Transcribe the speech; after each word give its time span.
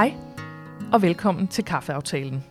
Hej, 0.00 0.14
og 0.92 1.02
velkommen 1.02 1.48
til 1.48 1.64
Kaffeaftalen. 1.64 2.44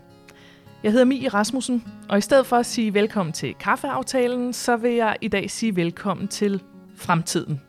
Jeg 0.83 0.91
hedder 0.91 1.05
Mie 1.05 1.27
Rasmussen, 1.29 1.83
og 2.09 2.17
i 2.17 2.21
stedet 2.21 2.45
for 2.45 2.55
at 2.55 2.65
sige 2.65 2.93
velkommen 2.93 3.33
til 3.33 3.53
Kaffeaftalen, 3.53 4.53
så 4.53 4.77
vil 4.77 4.91
jeg 4.91 5.15
i 5.21 5.27
dag 5.27 5.51
sige 5.51 5.75
velkommen 5.75 6.27
til 6.27 6.61
fremtiden. 6.95 7.61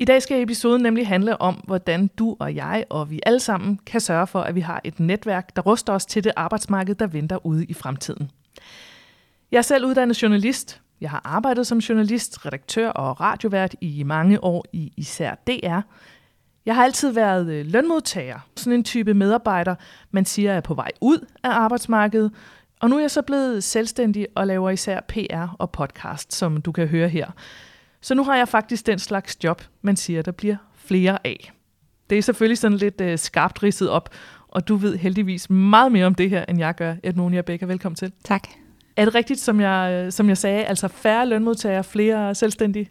I 0.00 0.04
dag 0.04 0.22
skal 0.22 0.42
episoden 0.42 0.82
nemlig 0.82 1.06
handle 1.06 1.40
om, 1.40 1.54
hvordan 1.54 2.10
du 2.18 2.36
og 2.40 2.54
jeg 2.54 2.84
og 2.90 3.10
vi 3.10 3.20
alle 3.26 3.40
sammen 3.40 3.78
kan 3.86 4.00
sørge 4.00 4.26
for, 4.26 4.40
at 4.40 4.54
vi 4.54 4.60
har 4.60 4.80
et 4.84 5.00
netværk, 5.00 5.56
der 5.56 5.62
ruster 5.62 5.92
os 5.92 6.06
til 6.06 6.24
det 6.24 6.32
arbejdsmarked, 6.36 6.94
der 6.94 7.06
venter 7.06 7.46
ude 7.46 7.64
i 7.64 7.74
fremtiden. 7.74 8.30
Jeg 9.52 9.58
er 9.58 9.62
selv 9.62 9.86
uddannet 9.86 10.22
journalist. 10.22 10.80
Jeg 11.00 11.10
har 11.10 11.20
arbejdet 11.24 11.66
som 11.66 11.78
journalist, 11.78 12.46
redaktør 12.46 12.88
og 12.88 13.20
radiovært 13.20 13.74
i 13.80 14.02
mange 14.02 14.44
år 14.44 14.64
i 14.72 14.92
især 14.96 15.34
DR. 15.34 15.80
Jeg 16.68 16.76
har 16.76 16.84
altid 16.84 17.12
været 17.12 17.50
øh, 17.50 17.66
lønmodtager, 17.66 18.38
sådan 18.56 18.72
en 18.72 18.84
type 18.84 19.14
medarbejder, 19.14 19.74
man 20.10 20.24
siger 20.24 20.52
er 20.52 20.60
på 20.60 20.74
vej 20.74 20.90
ud 21.00 21.26
af 21.42 21.50
arbejdsmarkedet, 21.50 22.32
og 22.80 22.90
nu 22.90 22.96
er 22.96 23.00
jeg 23.00 23.10
så 23.10 23.22
blevet 23.22 23.64
selvstændig 23.64 24.26
og 24.34 24.46
laver 24.46 24.70
især 24.70 25.00
PR 25.00 25.56
og 25.58 25.70
podcast, 25.70 26.34
som 26.34 26.62
du 26.62 26.72
kan 26.72 26.86
høre 26.86 27.08
her. 27.08 27.26
Så 28.00 28.14
nu 28.14 28.24
har 28.24 28.36
jeg 28.36 28.48
faktisk 28.48 28.86
den 28.86 28.98
slags 28.98 29.44
job, 29.44 29.62
man 29.82 29.96
siger, 29.96 30.22
der 30.22 30.32
bliver 30.32 30.56
flere 30.74 31.18
af. 31.26 31.52
Det 32.10 32.18
er 32.18 32.22
selvfølgelig 32.22 32.58
sådan 32.58 32.78
lidt 32.78 33.00
øh, 33.00 33.18
skarpt 33.18 33.62
ridset 33.62 33.90
op, 33.90 34.10
og 34.48 34.68
du 34.68 34.76
ved 34.76 34.96
heldigvis 34.96 35.50
meget 35.50 35.92
mere 35.92 36.06
om 36.06 36.14
det 36.14 36.30
her, 36.30 36.44
end 36.48 36.58
jeg 36.58 36.74
gør. 36.74 36.94
Edmonia 37.02 37.40
Becker, 37.40 37.66
velkommen 37.66 37.96
til. 37.96 38.12
Tak. 38.24 38.48
Er 38.96 39.04
det 39.04 39.14
rigtigt, 39.14 39.40
som 39.40 39.60
jeg, 39.60 40.04
øh, 40.06 40.12
som 40.12 40.28
jeg 40.28 40.38
sagde, 40.38 40.64
altså 40.64 40.88
færre 40.88 41.26
lønmodtagere, 41.26 41.84
flere 41.84 42.34
selvstændige? 42.34 42.90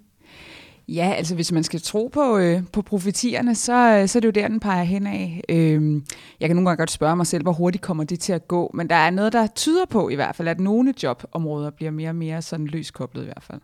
Ja, 0.89 1.13
altså 1.17 1.35
hvis 1.35 1.51
man 1.51 1.63
skal 1.63 1.81
tro 1.81 2.07
på, 2.13 2.37
øh, 2.37 2.61
på 2.73 2.81
profetierne, 2.81 3.55
så, 3.55 3.73
øh, 3.73 4.07
så 4.07 4.19
er 4.19 4.21
det 4.21 4.25
jo 4.25 4.41
der, 4.41 4.47
den 4.47 4.59
peger 4.59 4.83
hen 4.83 5.07
af. 5.07 5.41
Øh, 5.49 6.01
jeg 6.39 6.49
kan 6.49 6.55
nogle 6.55 6.69
gange 6.69 6.77
godt 6.77 6.91
spørge 6.91 7.15
mig 7.15 7.27
selv, 7.27 7.43
hvor 7.43 7.51
hurtigt 7.51 7.83
kommer 7.83 8.03
det 8.03 8.19
til 8.19 8.33
at 8.33 8.47
gå, 8.47 8.71
men 8.73 8.89
der 8.89 8.95
er 8.95 9.09
noget, 9.09 9.33
der 9.33 9.47
tyder 9.47 9.85
på 9.85 10.09
i 10.09 10.15
hvert 10.15 10.35
fald, 10.35 10.47
at 10.47 10.59
nogle 10.59 10.93
jobområder 11.03 11.69
bliver 11.69 11.91
mere 11.91 12.09
og 12.09 12.15
mere 12.15 12.41
sådan 12.41 12.67
løskoblet 12.67 13.21
i 13.21 13.25
hvert 13.25 13.43
fald. 13.43 13.61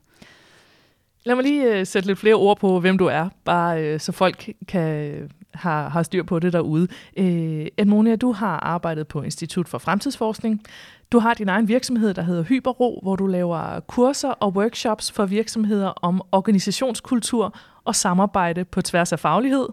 Lad 1.25 1.35
mig 1.35 1.43
lige 1.43 1.73
øh, 1.73 1.87
sætte 1.87 2.07
lidt 2.07 2.19
flere 2.19 2.35
ord 2.35 2.59
på, 2.59 2.79
hvem 2.79 2.97
du 2.97 3.05
er, 3.05 3.29
bare 3.45 3.83
øh, 3.83 3.99
så 3.99 4.11
folk 4.11 4.49
kan 4.67 5.05
øh, 5.05 5.29
har, 5.53 5.89
har 5.89 6.03
styr 6.03 6.23
på 6.23 6.39
det 6.39 6.53
derude. 6.53 6.87
Øh, 7.17 7.67
Edmonia, 7.77 8.15
du 8.15 8.31
har 8.31 8.59
arbejdet 8.59 9.07
på 9.07 9.21
Institut 9.21 9.67
for 9.69 9.77
Fremtidsforskning. 9.77 10.61
Du 11.11 11.19
har 11.19 11.33
din 11.33 11.49
egen 11.49 11.67
virksomhed, 11.67 12.13
der 12.13 12.21
hedder 12.21 12.43
Hyperro, 12.43 12.99
hvor 13.01 13.15
du 13.15 13.27
laver 13.27 13.79
kurser 13.79 14.29
og 14.29 14.55
workshops 14.55 15.11
for 15.11 15.25
virksomheder 15.25 15.87
om 15.87 16.21
organisationskultur 16.31 17.57
og 17.83 17.95
samarbejde 17.95 18.65
på 18.65 18.81
tværs 18.81 19.11
af 19.11 19.19
faglighed. 19.19 19.67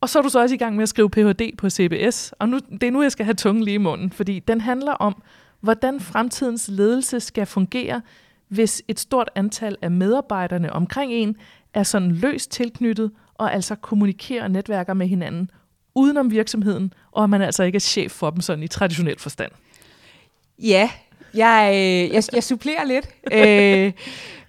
Og 0.00 0.08
så 0.08 0.18
er 0.18 0.22
du 0.22 0.28
så 0.28 0.40
også 0.40 0.54
i 0.54 0.58
gang 0.58 0.76
med 0.76 0.82
at 0.82 0.88
skrive 0.88 1.10
Ph.D. 1.10 1.56
på 1.58 1.70
CBS, 1.70 2.32
og 2.38 2.48
nu, 2.48 2.58
det 2.58 2.82
er 2.82 2.90
nu, 2.90 3.02
jeg 3.02 3.12
skal 3.12 3.24
have 3.24 3.34
tungen 3.34 3.64
lige 3.64 3.74
i 3.74 3.78
munden, 3.78 4.12
fordi 4.12 4.38
den 4.38 4.60
handler 4.60 4.92
om, 4.92 5.22
hvordan 5.60 6.00
fremtidens 6.00 6.68
ledelse 6.68 7.20
skal 7.20 7.46
fungere, 7.46 8.02
hvis 8.48 8.82
et 8.88 9.00
stort 9.00 9.30
antal 9.34 9.76
af 9.82 9.90
medarbejderne 9.90 10.72
omkring 10.72 11.12
en 11.12 11.36
er 11.74 11.82
sådan 11.82 12.12
løst 12.12 12.50
tilknyttet 12.50 13.10
og 13.34 13.54
altså 13.54 13.74
kommunikerer 13.74 14.44
og 14.44 14.50
netværker 14.50 14.94
med 14.94 15.06
hinanden 15.06 15.50
udenom 15.94 16.30
virksomheden, 16.30 16.92
og 17.12 17.24
at 17.24 17.30
man 17.30 17.42
altså 17.42 17.62
ikke 17.62 17.76
er 17.76 17.80
chef 17.80 18.12
for 18.12 18.30
dem 18.30 18.40
sådan 18.40 18.64
i 18.64 18.68
traditionel 18.68 19.18
forstand. 19.18 19.52
Ja, 20.62 20.90
jeg, 21.34 21.70
øh, 21.74 22.14
jeg, 22.14 22.22
jeg 22.32 22.44
supplerer 22.44 22.84
lidt. 22.84 23.08
øh, 23.32 23.92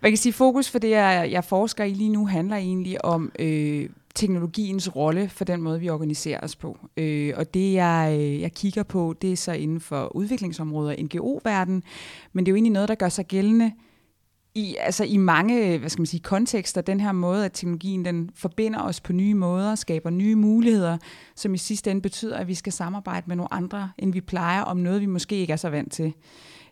man 0.02 0.12
kan 0.12 0.18
sige, 0.18 0.34
fokus 0.34 0.70
for 0.70 0.80
det, 0.80 0.90
jeg, 0.90 1.28
jeg 1.32 1.44
forsker 1.44 1.84
i 1.84 1.94
lige 1.94 2.10
nu, 2.10 2.26
handler 2.26 2.56
egentlig 2.56 3.06
om 3.06 3.32
øh, 3.40 3.90
teknologiens 4.16 4.96
rolle 4.96 5.30
for 5.30 5.46
den 5.46 5.62
måde, 5.62 5.80
vi 5.80 5.90
organiserer 5.90 6.40
os 6.44 6.56
på. 6.56 6.78
Øh, 6.98 7.34
og 7.36 7.54
det, 7.54 7.74
jeg, 7.74 8.18
øh, 8.20 8.42
jeg 8.42 8.54
kigger 8.54 8.84
på, 8.84 9.16
det 9.22 9.32
er 9.32 9.36
så 9.36 9.52
inden 9.52 9.80
for 9.80 10.16
udviklingsområder, 10.16 10.96
NGO-verden, 11.04 11.84
men 12.34 12.46
det 12.46 12.50
er 12.50 12.52
jo 12.52 12.56
egentlig 12.56 12.74
noget, 12.74 12.90
der 12.90 12.96
gør 12.96 13.10
sig 13.10 13.26
gældende 13.26 13.72
i, 14.56 14.76
altså 14.80 15.04
i 15.04 15.18
mange 15.18 15.78
hvad 15.78 15.90
skal 15.90 16.02
man 16.02 16.06
sige, 16.06 16.22
kontekster, 16.22 16.82
den 16.82 17.00
her 17.00 17.12
måde, 17.12 17.46
at 17.46 17.54
teknologien 17.54 18.06
den 18.06 18.30
forbinder 18.36 18.82
os 18.82 19.02
på 19.02 19.14
nye 19.14 19.34
måder, 19.34 19.76
skaber 19.76 20.10
nye 20.10 20.36
muligheder, 20.36 20.98
som 21.36 21.54
i 21.54 21.58
sidste 21.58 21.92
ende 21.92 22.02
betyder, 22.02 22.38
at 22.38 22.48
vi 22.48 22.56
skal 22.56 22.74
samarbejde 22.74 23.24
med 23.28 23.36
nogle 23.36 23.54
andre, 23.54 23.92
end 23.98 24.14
vi 24.14 24.22
plejer, 24.22 24.62
om 24.62 24.78
noget, 24.78 25.02
vi 25.02 25.06
måske 25.06 25.36
ikke 25.36 25.54
er 25.54 25.58
så 25.58 25.70
vant 25.70 25.92
til. 25.92 26.14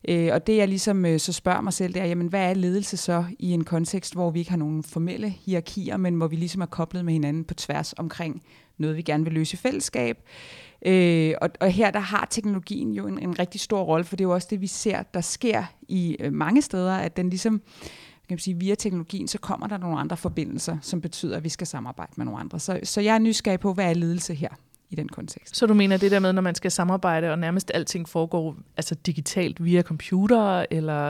Øh, 0.07 0.29
og 0.33 0.47
det 0.47 0.57
jeg 0.57 0.67
ligesom 0.67 1.05
øh, 1.05 1.19
så 1.19 1.33
spørger 1.33 1.61
mig 1.61 1.73
selv, 1.73 1.93
det 1.93 2.01
er, 2.01 2.05
jamen, 2.05 2.27
hvad 2.27 2.49
er 2.49 2.53
ledelse 2.53 2.97
så 2.97 3.25
i 3.39 3.51
en 3.51 3.63
kontekst, 3.63 4.13
hvor 4.13 4.31
vi 4.31 4.39
ikke 4.39 4.51
har 4.51 4.57
nogen 4.57 4.83
formelle 4.83 5.29
hierarkier, 5.29 5.97
men 5.97 6.13
hvor 6.13 6.27
vi 6.27 6.35
ligesom 6.35 6.61
er 6.61 6.65
koblet 6.65 7.05
med 7.05 7.13
hinanden 7.13 7.43
på 7.43 7.53
tværs 7.53 7.93
omkring 7.97 8.43
noget, 8.77 8.97
vi 8.97 9.01
gerne 9.01 9.23
vil 9.23 9.33
løse 9.33 9.53
i 9.53 9.57
fællesskab. 9.57 10.17
Øh, 10.85 11.33
og, 11.41 11.49
og 11.59 11.71
her 11.71 11.91
der 11.91 11.99
har 11.99 12.27
teknologien 12.29 12.91
jo 12.91 13.07
en, 13.07 13.19
en 13.19 13.39
rigtig 13.39 13.61
stor 13.61 13.81
rolle, 13.81 14.03
for 14.03 14.15
det 14.15 14.23
er 14.23 14.27
jo 14.27 14.33
også 14.33 14.47
det, 14.51 14.61
vi 14.61 14.67
ser, 14.67 15.03
der 15.03 15.21
sker 15.21 15.63
i 15.87 16.17
øh, 16.19 16.33
mange 16.33 16.61
steder, 16.61 16.93
at 16.93 17.17
den 17.17 17.29
ligesom, 17.29 17.61
kan 18.27 18.35
man 18.35 18.39
sige, 18.39 18.57
via 18.57 18.75
teknologien, 18.75 19.27
så 19.27 19.39
kommer 19.39 19.67
der 19.67 19.77
nogle 19.77 19.99
andre 19.99 20.17
forbindelser, 20.17 20.77
som 20.81 21.01
betyder, 21.01 21.37
at 21.37 21.43
vi 21.43 21.49
skal 21.49 21.67
samarbejde 21.67 22.11
med 22.15 22.25
nogle 22.25 22.39
andre. 22.39 22.59
Så, 22.59 22.79
så 22.83 23.01
jeg 23.01 23.15
er 23.15 23.19
nysgerrig 23.19 23.59
på, 23.59 23.73
hvad 23.73 23.89
er 23.89 23.93
ledelse 23.93 24.33
her? 24.33 24.49
I 24.89 24.95
den 24.95 25.09
kontekst. 25.09 25.57
Så 25.57 25.65
du 25.65 25.73
mener 25.73 25.97
det 25.97 26.11
der 26.11 26.19
med, 26.19 26.33
når 26.33 26.41
man 26.41 26.55
skal 26.55 26.71
samarbejde, 26.71 27.31
og 27.31 27.39
nærmest 27.39 27.71
alting 27.73 28.09
foregår 28.09 28.55
altså 28.77 28.95
digitalt 28.95 29.63
via 29.63 29.81
computer, 29.81 30.65
eller... 30.71 31.09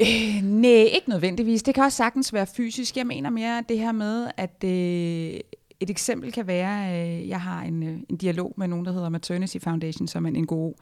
Øh, 0.00 0.42
nej, 0.42 0.70
ikke 0.70 1.08
nødvendigvis. 1.08 1.62
Det 1.62 1.74
kan 1.74 1.84
også 1.84 1.96
sagtens 1.96 2.32
være 2.32 2.46
fysisk. 2.46 2.96
Jeg 2.96 3.06
mener 3.06 3.30
mere 3.30 3.64
det 3.68 3.78
her 3.78 3.92
med, 3.92 4.30
at 4.36 4.64
øh, 4.64 5.40
et 5.80 5.90
eksempel 5.90 6.32
kan 6.32 6.46
være, 6.46 6.90
at 6.90 7.22
øh, 7.22 7.28
jeg 7.28 7.40
har 7.40 7.62
en, 7.62 7.82
øh, 7.82 7.98
en 8.08 8.16
dialog 8.16 8.54
med 8.56 8.68
nogen, 8.68 8.84
der 8.84 8.92
hedder 8.92 9.08
Maternity 9.08 9.56
Foundation, 9.62 10.08
som 10.08 10.24
er 10.24 10.28
en 10.28 10.42
NGO, 10.42 10.72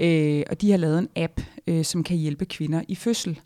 øh, 0.00 0.42
og 0.50 0.60
de 0.60 0.70
har 0.70 0.78
lavet 0.78 0.98
en 0.98 1.08
app, 1.16 1.40
øh, 1.66 1.84
som 1.84 2.04
kan 2.04 2.16
hjælpe 2.16 2.44
kvinder 2.44 2.82
i 2.88 2.94
fødsel. 2.94 3.40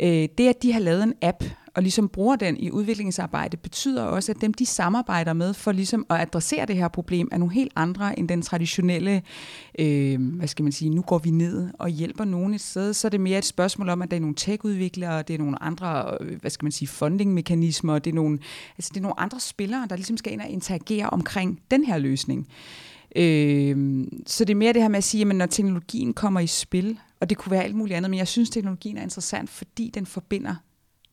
Øh, 0.00 0.28
det, 0.38 0.48
at 0.48 0.62
de 0.62 0.72
har 0.72 0.80
lavet 0.80 1.02
en 1.02 1.14
app, 1.22 1.44
og 1.76 1.82
ligesom 1.82 2.08
bruger 2.08 2.36
den 2.36 2.56
i 2.56 2.70
udviklingsarbejde, 2.70 3.56
betyder 3.56 4.02
også, 4.02 4.32
at 4.32 4.40
dem, 4.40 4.54
de 4.54 4.66
samarbejder 4.66 5.32
med 5.32 5.54
for 5.54 5.72
ligesom 5.72 6.06
at 6.10 6.20
adressere 6.20 6.66
det 6.66 6.76
her 6.76 6.88
problem, 6.88 7.28
er 7.32 7.38
nogle 7.38 7.54
helt 7.54 7.72
andre 7.76 8.18
end 8.18 8.28
den 8.28 8.42
traditionelle, 8.42 9.22
øh, 9.78 10.36
hvad 10.36 10.48
skal 10.48 10.62
man 10.62 10.72
sige, 10.72 10.90
nu 10.90 11.02
går 11.02 11.18
vi 11.18 11.30
ned 11.30 11.68
og 11.78 11.88
hjælper 11.88 12.24
nogen 12.24 12.54
et 12.54 12.60
sted. 12.60 12.94
Så 12.94 13.08
er 13.08 13.10
det 13.10 13.20
mere 13.20 13.38
et 13.38 13.44
spørgsmål 13.44 13.88
om, 13.88 14.02
at 14.02 14.10
der 14.10 14.16
er 14.16 14.20
nogle 14.20 14.34
tech-udviklere, 14.34 15.22
det 15.22 15.34
er 15.34 15.38
nogle 15.38 15.62
andre, 15.62 16.18
øh, 16.20 16.40
hvad 16.40 16.50
skal 16.50 16.64
man 16.64 16.72
sige, 16.72 16.88
funding-mekanismer, 16.88 17.98
det 17.98 18.10
er 18.10 18.14
nogle, 18.14 18.38
altså 18.78 18.90
det 18.94 19.00
er 19.00 19.02
nogle 19.02 19.20
andre 19.20 19.40
spillere, 19.40 19.86
der 19.90 19.96
ligesom 19.96 20.16
skal 20.16 20.32
ind 20.32 20.40
og 20.40 20.48
interagere 20.48 21.10
omkring 21.10 21.60
den 21.70 21.84
her 21.84 21.98
løsning. 21.98 22.48
Øh, 23.16 24.06
så 24.26 24.44
det 24.44 24.50
er 24.50 24.58
mere 24.58 24.72
det 24.72 24.82
her 24.82 24.88
med 24.88 24.98
at 24.98 25.04
sige, 25.04 25.30
at 25.30 25.36
når 25.36 25.46
teknologien 25.46 26.14
kommer 26.14 26.40
i 26.40 26.46
spil, 26.46 26.98
og 27.20 27.30
det 27.30 27.38
kunne 27.38 27.50
være 27.50 27.64
alt 27.64 27.74
muligt 27.74 27.96
andet, 27.96 28.10
men 28.10 28.18
jeg 28.18 28.28
synes, 28.28 28.50
teknologien 28.50 28.98
er 28.98 29.02
interessant, 29.02 29.50
fordi 29.50 29.90
den 29.94 30.06
forbinder 30.06 30.54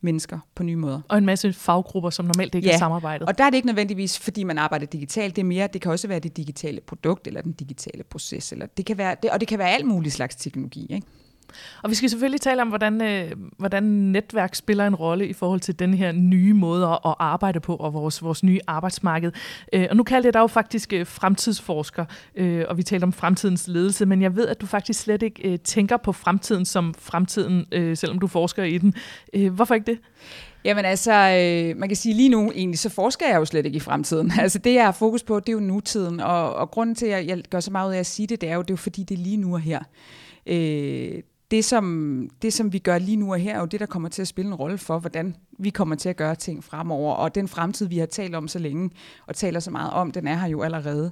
mennesker 0.03 0.39
på 0.55 0.63
nye 0.63 0.75
måder. 0.75 1.01
Og 1.09 1.17
en 1.17 1.25
masse 1.25 1.53
faggrupper, 1.53 2.09
som 2.09 2.25
normalt 2.25 2.55
ikke 2.55 2.67
ja. 2.67 2.73
har 2.73 2.79
samarbejdet. 2.79 3.27
og 3.27 3.37
der 3.37 3.43
er 3.43 3.49
det 3.49 3.55
ikke 3.57 3.67
nødvendigvis, 3.67 4.19
fordi 4.19 4.43
man 4.43 4.57
arbejder 4.57 4.85
digitalt. 4.85 5.35
Det 5.35 5.41
er 5.41 5.45
mere, 5.45 5.67
det 5.73 5.81
kan 5.81 5.91
også 5.91 6.07
være 6.07 6.19
det 6.19 6.37
digitale 6.37 6.81
produkt, 6.81 7.27
eller 7.27 7.41
den 7.41 7.51
digitale 7.51 8.03
proces, 8.03 8.51
eller 8.51 8.65
det 8.65 8.85
kan 8.85 8.97
være, 8.97 9.15
det, 9.23 9.31
og 9.31 9.39
det 9.39 9.47
kan 9.47 9.59
være 9.59 9.69
alt 9.69 9.85
muligt 9.85 10.13
slags 10.13 10.35
teknologi. 10.35 10.87
Ikke? 10.89 11.07
Og 11.83 11.89
vi 11.89 11.95
skal 11.95 12.09
selvfølgelig 12.09 12.41
tale 12.41 12.61
om, 12.61 12.67
hvordan, 12.67 13.01
øh, 13.01 13.31
hvordan 13.57 13.83
netværk 13.83 14.55
spiller 14.55 14.87
en 14.87 14.95
rolle 14.95 15.27
i 15.27 15.33
forhold 15.33 15.59
til 15.59 15.79
den 15.79 15.93
her 15.93 16.11
nye 16.11 16.53
måde 16.53 16.87
at 16.87 17.15
arbejde 17.19 17.59
på, 17.59 17.75
og 17.75 17.93
vores, 17.93 18.23
vores 18.23 18.43
nye 18.43 18.59
arbejdsmarked. 18.67 19.31
Øh, 19.73 19.87
og 19.89 19.95
nu 19.95 20.03
kalder 20.03 20.27
jeg 20.27 20.33
dig 20.33 20.39
jo 20.39 20.47
faktisk 20.47 20.93
øh, 20.93 21.07
fremtidsforsker, 21.07 22.05
øh, 22.35 22.65
og 22.69 22.77
vi 22.77 22.83
taler 22.83 23.05
om 23.05 23.13
fremtidens 23.13 23.67
ledelse, 23.67 24.05
men 24.05 24.21
jeg 24.21 24.35
ved, 24.35 24.47
at 24.47 24.61
du 24.61 24.65
faktisk 24.65 24.99
slet 24.99 25.23
ikke 25.23 25.51
øh, 25.51 25.59
tænker 25.59 25.97
på 25.97 26.11
fremtiden 26.11 26.65
som 26.65 26.93
fremtiden, 26.99 27.65
øh, 27.71 27.97
selvom 27.97 28.19
du 28.19 28.27
forsker 28.27 28.63
i 28.63 28.77
den. 28.77 28.93
Øh, 29.33 29.53
hvorfor 29.53 29.75
ikke 29.75 29.91
det? 29.91 29.99
Jamen 30.65 30.85
altså, 30.85 31.11
øh, 31.13 31.77
man 31.77 31.89
kan 31.89 31.95
sige 31.95 32.15
lige 32.15 32.29
nu 32.29 32.51
egentlig, 32.55 32.79
så 32.79 32.89
forsker 32.89 33.27
jeg 33.27 33.35
jo 33.35 33.45
slet 33.45 33.65
ikke 33.65 33.75
i 33.75 33.79
fremtiden. 33.79 34.31
Altså 34.39 34.59
det, 34.59 34.73
jeg 34.73 34.85
har 34.85 34.91
fokus 34.91 35.23
på, 35.23 35.39
det 35.39 35.49
er 35.49 35.53
jo 35.53 35.59
nutiden. 35.59 36.19
Og, 36.19 36.55
og 36.55 36.71
grunden 36.71 36.95
til, 36.95 37.05
at 37.05 37.27
jeg 37.27 37.43
gør 37.49 37.59
så 37.59 37.71
meget 37.71 37.89
ud 37.89 37.93
af 37.93 37.99
at 37.99 38.05
sige 38.05 38.27
det, 38.27 38.41
det 38.41 38.49
er 38.49 38.55
jo, 38.55 38.61
det 38.61 38.69
er 38.69 38.73
jo 38.73 38.77
fordi, 38.77 39.03
det 39.03 39.15
er 39.19 39.23
lige 39.23 39.37
nu 39.37 39.53
og 39.53 39.59
her. 39.59 39.79
Øh, 40.47 41.21
det, 41.53 41.65
som, 41.65 42.29
det, 42.41 42.53
som 42.53 42.73
vi 42.73 42.79
gør 42.79 42.97
lige 42.97 43.17
nu 43.17 43.31
og 43.31 43.39
her, 43.39 43.55
er 43.55 43.59
jo 43.59 43.65
det, 43.65 43.79
der 43.79 43.85
kommer 43.85 44.09
til 44.09 44.21
at 44.21 44.27
spille 44.27 44.47
en 44.47 44.55
rolle 44.55 44.77
for, 44.77 44.99
hvordan 44.99 45.35
vi 45.59 45.69
kommer 45.69 45.95
til 45.95 46.09
at 46.09 46.15
gøre 46.15 46.35
ting 46.35 46.63
fremover. 46.63 47.13
Og 47.13 47.35
den 47.35 47.47
fremtid, 47.47 47.87
vi 47.87 47.97
har 47.97 48.05
talt 48.05 48.35
om 48.35 48.47
så 48.47 48.59
længe, 48.59 48.89
og 49.27 49.35
taler 49.35 49.59
så 49.59 49.71
meget 49.71 49.91
om, 49.91 50.11
den 50.11 50.27
er 50.27 50.35
her 50.35 50.47
jo 50.47 50.61
allerede. 50.61 51.11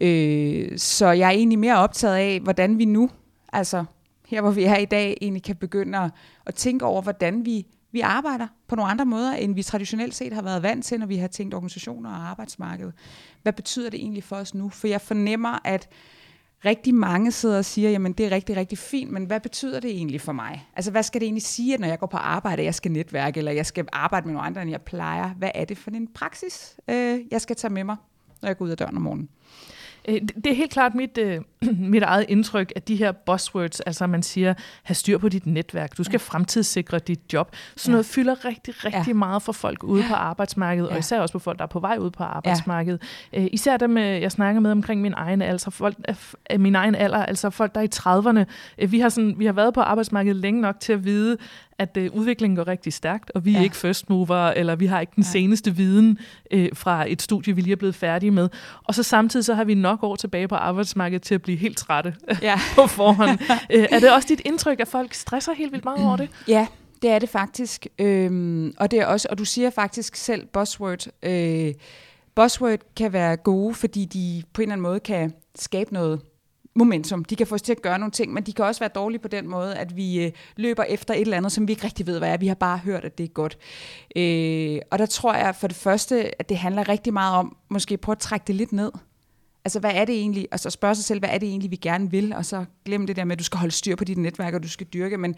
Øh, 0.00 0.78
så 0.78 1.06
jeg 1.06 1.26
er 1.26 1.30
egentlig 1.30 1.58
mere 1.58 1.76
optaget 1.76 2.16
af, 2.16 2.40
hvordan 2.40 2.78
vi 2.78 2.84
nu, 2.84 3.10
altså 3.52 3.84
her 4.26 4.40
hvor 4.40 4.50
vi 4.50 4.64
er 4.64 4.76
i 4.76 4.84
dag, 4.84 5.16
egentlig 5.20 5.42
kan 5.42 5.56
begynde 5.56 5.98
at, 5.98 6.10
at 6.46 6.54
tænke 6.54 6.84
over, 6.84 7.02
hvordan 7.02 7.44
vi, 7.44 7.66
vi 7.92 8.00
arbejder 8.00 8.46
på 8.68 8.76
nogle 8.76 8.90
andre 8.90 9.06
måder, 9.06 9.32
end 9.32 9.54
vi 9.54 9.62
traditionelt 9.62 10.14
set 10.14 10.32
har 10.32 10.42
været 10.42 10.62
vant 10.62 10.84
til, 10.84 11.00
når 11.00 11.06
vi 11.06 11.16
har 11.16 11.28
tænkt 11.28 11.54
organisationer 11.54 12.10
og 12.10 12.28
arbejdsmarked. 12.28 12.92
Hvad 13.42 13.52
betyder 13.52 13.90
det 13.90 14.00
egentlig 14.00 14.24
for 14.24 14.36
os 14.36 14.54
nu? 14.54 14.68
For 14.68 14.88
jeg 14.88 15.00
fornemmer, 15.00 15.58
at 15.64 15.88
rigtig 16.66 16.94
mange 16.94 17.32
sidder 17.32 17.58
og 17.58 17.64
siger, 17.64 17.90
jamen 17.90 18.12
det 18.12 18.26
er 18.26 18.30
rigtig, 18.30 18.56
rigtig 18.56 18.78
fint, 18.78 19.12
men 19.12 19.24
hvad 19.24 19.40
betyder 19.40 19.80
det 19.80 19.90
egentlig 19.90 20.20
for 20.20 20.32
mig? 20.32 20.68
Altså 20.76 20.90
hvad 20.90 21.02
skal 21.02 21.20
det 21.20 21.26
egentlig 21.26 21.42
sige, 21.42 21.74
at 21.74 21.80
når 21.80 21.88
jeg 21.88 21.98
går 21.98 22.06
på 22.06 22.16
arbejde, 22.16 22.62
at 22.62 22.66
jeg 22.66 22.74
skal 22.74 22.92
netværke, 22.92 23.38
eller 23.38 23.52
jeg 23.52 23.66
skal 23.66 23.88
arbejde 23.92 24.26
med 24.26 24.34
nogle 24.34 24.46
andre, 24.46 24.62
end 24.62 24.70
jeg 24.70 24.82
plejer? 24.82 25.28
Hvad 25.28 25.50
er 25.54 25.64
det 25.64 25.78
for 25.78 25.90
en 25.90 26.08
praksis, 26.14 26.76
øh, 26.88 27.20
jeg 27.30 27.40
skal 27.40 27.56
tage 27.56 27.72
med 27.72 27.84
mig, 27.84 27.96
når 28.42 28.48
jeg 28.48 28.56
går 28.56 28.64
ud 28.64 28.70
af 28.70 28.76
døren 28.76 28.96
om 28.96 29.02
morgenen? 29.02 29.28
Øh, 30.08 30.20
det 30.44 30.46
er 30.46 30.54
helt 30.54 30.70
klart 30.70 30.94
mit, 30.94 31.18
øh, 31.18 31.40
mit 31.94 32.02
eget 32.02 32.24
indtryk, 32.28 32.72
at 32.76 32.88
de 32.88 32.96
her 32.96 33.12
buzzwords, 33.12 33.80
altså 33.80 34.06
man 34.06 34.22
siger, 34.22 34.54
have 34.82 34.94
styr 34.94 35.18
på 35.18 35.28
dit 35.28 35.46
netværk, 35.46 35.98
du 35.98 36.04
skal 36.04 36.14
ja. 36.14 36.18
fremtidssikre 36.18 36.98
dit 36.98 37.20
job, 37.32 37.56
sådan 37.76 37.90
ja. 37.90 37.92
noget 37.92 38.06
fylder 38.06 38.44
rigtig, 38.44 38.84
rigtig 38.84 39.06
ja. 39.06 39.14
meget 39.14 39.42
for 39.42 39.52
folk 39.52 39.82
ude 39.82 40.04
på 40.08 40.14
arbejdsmarkedet, 40.14 40.88
ja. 40.88 40.92
og 40.92 40.98
især 40.98 41.20
også 41.20 41.32
på 41.32 41.38
folk, 41.38 41.58
der 41.58 41.64
er 41.64 41.68
på 41.68 41.80
vej 41.80 41.96
ud 42.00 42.10
på 42.10 42.24
arbejdsmarkedet. 42.24 43.02
Ja. 43.32 43.40
Øh, 43.40 43.48
især 43.52 43.76
dem, 43.76 43.98
jeg 43.98 44.32
snakker 44.32 44.60
med 44.60 44.70
omkring 44.70 45.00
min 45.00 45.14
egen 45.16 45.42
altså 45.42 45.70
folk, 45.70 45.96
min 46.58 46.74
egen 46.74 46.94
alder, 46.94 47.24
altså 47.24 47.50
folk, 47.50 47.74
der 47.74 47.80
er 47.80 47.84
i 47.84 48.42
30'erne. 48.44 48.86
Vi 48.86 49.00
har, 49.00 49.08
sådan, 49.08 49.34
vi 49.38 49.46
har 49.46 49.52
været 49.52 49.74
på 49.74 49.80
arbejdsmarkedet 49.80 50.36
længe 50.36 50.60
nok 50.60 50.80
til 50.80 50.92
at 50.92 51.04
vide, 51.04 51.36
at 51.78 51.96
øh, 51.96 52.10
udviklingen 52.12 52.56
går 52.56 52.68
rigtig 52.68 52.92
stærkt, 52.92 53.32
og 53.34 53.44
vi 53.44 53.52
ja. 53.52 53.58
er 53.58 53.62
ikke 53.62 53.76
first 53.76 54.10
mover, 54.10 54.36
eller 54.36 54.76
vi 54.76 54.86
har 54.86 55.00
ikke 55.00 55.12
den 55.16 55.22
ja. 55.22 55.28
seneste 55.28 55.76
viden 55.76 56.18
øh, 56.50 56.68
fra 56.74 57.04
et 57.08 57.22
studie, 57.22 57.54
vi 57.54 57.60
lige 57.60 57.72
er 57.72 57.76
blevet 57.76 57.94
færdige 57.94 58.30
med. 58.30 58.48
Og 58.84 58.94
så 58.94 59.02
samtidig 59.02 59.44
så 59.44 59.54
har 59.54 59.64
vi 59.64 59.74
nok 59.74 60.02
år 60.02 60.16
tilbage 60.16 60.48
på 60.48 60.54
arbejdsmarkedet 60.54 61.22
til 61.22 61.34
at 61.34 61.42
blive 61.42 61.58
helt 61.58 61.78
trætte 61.78 62.14
ja. 62.42 62.60
på 62.76 62.86
forhånd. 62.86 63.38
øh, 63.70 63.86
er 63.90 64.00
det 64.00 64.12
også 64.12 64.28
dit 64.28 64.42
indtryk, 64.44 64.80
at 64.80 64.88
folk 64.88 65.14
stresser 65.14 65.52
helt 65.52 65.72
vildt 65.72 65.84
meget 65.84 66.06
over 66.06 66.16
det? 66.16 66.28
Ja, 66.48 66.66
det 67.02 67.10
er 67.10 67.18
det 67.18 67.28
faktisk. 67.28 67.86
Øhm, 67.98 68.74
og 68.78 68.90
det 68.90 69.00
er 69.00 69.06
også, 69.06 69.28
og 69.30 69.38
du 69.38 69.44
siger 69.44 69.70
faktisk 69.70 70.16
selv 70.16 70.46
buzzword. 70.46 71.06
Øh, 71.22 71.74
buzzword 72.34 72.78
kan 72.96 73.12
være 73.12 73.36
gode, 73.36 73.74
fordi 73.74 74.04
de 74.04 74.42
på 74.52 74.62
en 74.62 74.62
eller 74.62 74.72
anden 74.72 74.82
måde 74.82 75.00
kan 75.00 75.32
skabe 75.54 75.92
noget 75.92 76.20
momentum. 76.76 77.24
De 77.24 77.36
kan 77.36 77.46
få 77.46 77.54
os 77.54 77.62
til 77.62 77.72
at 77.72 77.82
gøre 77.82 77.98
nogle 77.98 78.12
ting, 78.12 78.32
men 78.32 78.42
de 78.42 78.52
kan 78.52 78.64
også 78.64 78.78
være 78.78 78.90
dårlige 78.94 79.20
på 79.20 79.28
den 79.28 79.48
måde, 79.48 79.76
at 79.76 79.96
vi 79.96 80.24
øh, 80.24 80.32
løber 80.56 80.82
efter 80.82 81.14
et 81.14 81.20
eller 81.20 81.36
andet, 81.36 81.52
som 81.52 81.68
vi 81.68 81.72
ikke 81.72 81.84
rigtig 81.84 82.06
ved, 82.06 82.18
hvad 82.18 82.32
er. 82.32 82.36
Vi 82.36 82.46
har 82.46 82.54
bare 82.54 82.78
hørt, 82.78 83.04
at 83.04 83.18
det 83.18 83.24
er 83.24 83.28
godt. 83.28 83.58
Øh, 84.16 84.78
og 84.90 84.98
der 84.98 85.06
tror 85.06 85.34
jeg 85.34 85.54
for 85.54 85.66
det 85.66 85.76
første, 85.76 86.40
at 86.40 86.48
det 86.48 86.56
handler 86.56 86.88
rigtig 86.88 87.12
meget 87.12 87.36
om, 87.36 87.56
måske 87.68 87.96
prøve 87.96 88.14
at 88.14 88.18
trække 88.18 88.44
det 88.46 88.54
lidt 88.54 88.72
ned. 88.72 88.92
Altså, 89.64 89.80
hvad 89.80 89.90
er 89.94 90.04
det 90.04 90.14
egentlig? 90.14 90.48
Og 90.52 90.60
så 90.60 90.70
spørge 90.70 90.94
sig 90.94 91.04
selv, 91.04 91.20
hvad 91.20 91.28
er 91.32 91.38
det 91.38 91.48
egentlig, 91.48 91.70
vi 91.70 91.76
gerne 91.76 92.10
vil? 92.10 92.32
Og 92.32 92.44
så 92.44 92.64
glem 92.84 93.06
det 93.06 93.16
der 93.16 93.24
med, 93.24 93.32
at 93.32 93.38
du 93.38 93.44
skal 93.44 93.58
holde 93.58 93.74
styr 93.74 93.96
på 93.96 94.04
dit 94.04 94.18
netværk, 94.18 94.54
og 94.54 94.62
du 94.62 94.68
skal 94.68 94.86
dyrke, 94.86 95.18
men 95.18 95.34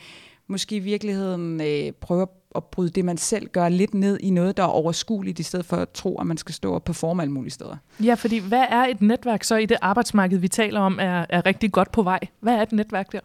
måske 0.48 0.76
i 0.76 0.78
virkeligheden 0.78 1.60
øh, 1.60 1.92
prøve 1.92 2.26
at 2.54 2.64
bryde 2.64 2.90
det, 2.90 3.04
man 3.04 3.16
selv 3.16 3.48
gør, 3.48 3.68
lidt 3.68 3.94
ned 3.94 4.18
i 4.20 4.30
noget, 4.30 4.56
der 4.56 4.62
er 4.62 4.66
overskueligt, 4.66 5.38
i 5.38 5.42
stedet 5.42 5.66
for 5.66 5.76
at 5.76 5.90
tro, 5.90 6.20
at 6.20 6.26
man 6.26 6.36
skal 6.36 6.54
stå 6.54 6.74
og 6.74 6.82
performe 6.82 7.22
alle 7.22 7.32
mulige 7.32 7.50
steder. 7.50 7.76
Ja, 8.04 8.14
fordi 8.14 8.38
hvad 8.38 8.64
er 8.70 8.84
et 8.84 9.02
netværk 9.02 9.44
så 9.44 9.56
i 9.56 9.66
det 9.66 9.76
arbejdsmarked, 9.80 10.38
vi 10.38 10.48
taler 10.48 10.80
om, 10.80 10.98
er, 11.00 11.26
er 11.28 11.46
rigtig 11.46 11.72
godt 11.72 11.92
på 11.92 12.02
vej? 12.02 12.20
Hvad 12.40 12.54
er 12.54 12.62
et 12.62 12.72
netværk 12.72 13.12
der? 13.12 13.20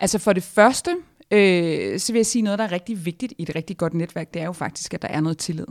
Altså 0.00 0.18
for 0.18 0.32
det 0.32 0.42
første, 0.42 0.90
øh, 1.30 1.98
så 1.98 2.12
vil 2.12 2.18
jeg 2.18 2.26
sige 2.26 2.42
noget, 2.42 2.58
der 2.58 2.64
er 2.64 2.72
rigtig 2.72 3.04
vigtigt 3.04 3.32
i 3.38 3.42
et 3.42 3.54
rigtig 3.54 3.76
godt 3.76 3.94
netværk, 3.94 4.34
det 4.34 4.42
er 4.42 4.46
jo 4.46 4.52
faktisk, 4.52 4.94
at 4.94 5.02
der 5.02 5.08
er 5.08 5.20
noget 5.20 5.38
tillid. 5.38 5.66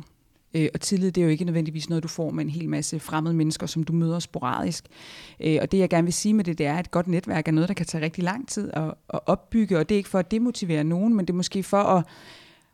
Øh, 0.55 0.69
og 0.73 0.81
tillid, 0.81 1.11
det 1.11 1.21
er 1.21 1.25
jo 1.25 1.31
ikke 1.31 1.45
nødvendigvis 1.45 1.89
noget, 1.89 2.03
du 2.03 2.07
får 2.07 2.29
med 2.29 2.43
en 2.43 2.49
hel 2.49 2.69
masse 2.69 2.99
fremmede 2.99 3.35
mennesker, 3.35 3.67
som 3.67 3.83
du 3.83 3.93
møder 3.93 4.19
sporadisk. 4.19 4.85
Øh, 5.39 5.57
og 5.61 5.71
det, 5.71 5.77
jeg 5.77 5.89
gerne 5.89 6.03
vil 6.03 6.13
sige 6.13 6.33
med 6.33 6.43
det, 6.43 6.57
det 6.57 6.65
er, 6.65 6.73
at 6.73 6.85
et 6.85 6.91
godt 6.91 7.07
netværk 7.07 7.47
er 7.47 7.51
noget, 7.51 7.67
der 7.67 7.73
kan 7.73 7.85
tage 7.85 8.03
rigtig 8.03 8.23
lang 8.23 8.47
tid 8.47 8.69
at, 8.73 8.93
at 9.13 9.19
opbygge, 9.25 9.77
og 9.77 9.89
det 9.89 9.95
er 9.95 9.97
ikke 9.97 10.09
for 10.09 10.19
at 10.19 10.31
demotivere 10.31 10.83
nogen, 10.83 11.15
men 11.15 11.25
det 11.25 11.33
er 11.33 11.37
måske 11.37 11.63
for 11.63 11.77
at, 11.77 12.05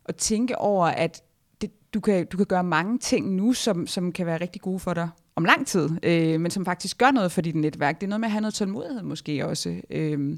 at 0.05 0.15
tænke 0.15 0.57
over, 0.57 0.85
at 0.85 1.23
det, 1.61 1.71
du, 1.93 1.99
kan, 1.99 2.25
du 2.25 2.37
kan 2.37 2.45
gøre 2.45 2.63
mange 2.63 2.99
ting 2.99 3.35
nu, 3.35 3.53
som, 3.53 3.87
som 3.87 4.11
kan 4.11 4.25
være 4.25 4.41
rigtig 4.41 4.61
gode 4.61 4.79
for 4.79 4.93
dig 4.93 5.09
om 5.35 5.45
lang 5.45 5.67
tid, 5.67 5.89
øh, 6.03 6.39
men 6.39 6.51
som 6.51 6.65
faktisk 6.65 6.97
gør 6.97 7.11
noget 7.11 7.31
for 7.31 7.41
dit 7.41 7.55
netværk. 7.55 8.01
Det 8.01 8.07
er 8.07 8.09
noget 8.09 8.19
med 8.19 8.27
at 8.27 8.31
have 8.31 8.41
noget 8.41 8.53
tålmodighed 8.53 9.03
måske 9.03 9.47
også. 9.47 9.81
Øh, 9.89 10.37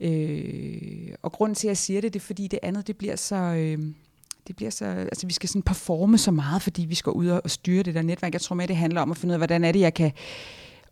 øh, 0.00 1.12
og 1.22 1.32
grunden 1.32 1.54
til, 1.54 1.66
at 1.66 1.70
jeg 1.70 1.76
siger 1.76 2.00
det, 2.00 2.14
det 2.14 2.20
er, 2.20 2.24
fordi 2.24 2.48
det 2.48 2.58
andet, 2.62 2.86
det 2.86 2.96
bliver 2.96 3.16
så... 3.16 3.36
Øh, 3.36 3.78
det 4.48 4.56
bliver 4.56 4.70
så, 4.70 4.84
altså 4.84 5.26
vi 5.26 5.32
skal 5.32 5.48
sådan 5.48 5.62
performe 5.62 6.18
så 6.18 6.30
meget, 6.30 6.62
fordi 6.62 6.84
vi 6.84 6.94
skal 6.94 7.10
ud 7.10 7.28
og 7.28 7.50
styre 7.50 7.82
det 7.82 7.94
der 7.94 8.02
netværk. 8.02 8.32
Jeg 8.32 8.40
tror 8.40 8.56
mere, 8.56 8.66
det 8.66 8.76
handler 8.76 9.00
om 9.00 9.10
at 9.10 9.16
finde 9.16 9.32
ud 9.32 9.34
af, 9.34 9.38
hvordan 9.38 9.64
er 9.64 9.72
det, 9.72 9.80
jeg 9.80 9.94
kan 9.94 10.12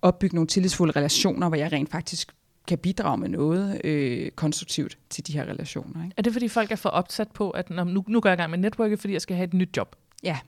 opbygge 0.02 0.34
nogle 0.34 0.46
tillidsfulde 0.46 0.92
relationer, 0.96 1.48
hvor 1.48 1.56
jeg 1.56 1.72
rent 1.72 1.90
faktisk 1.90 2.32
kan 2.66 2.78
bidrage 2.78 3.18
med 3.18 3.28
noget 3.28 3.80
øh, 3.84 4.30
konstruktivt 4.30 4.98
til 5.10 5.26
de 5.26 5.32
her 5.32 5.44
relationer. 5.44 6.04
Ikke? 6.04 6.14
Er 6.16 6.22
det, 6.22 6.32
fordi 6.32 6.48
folk 6.48 6.72
er 6.72 6.76
for 6.76 6.88
opsat 6.88 7.28
på, 7.30 7.50
at 7.50 7.70
nu, 7.70 8.04
nu 8.08 8.20
går 8.20 8.28
jeg 8.28 8.38
i 8.38 8.40
gang 8.40 8.50
med 8.50 8.58
netværket, 8.58 9.00
fordi 9.00 9.12
jeg 9.12 9.20
skal 9.20 9.36
have 9.36 9.44
et 9.44 9.54
nyt 9.54 9.76
job? 9.76 9.96
Ja. 10.22 10.38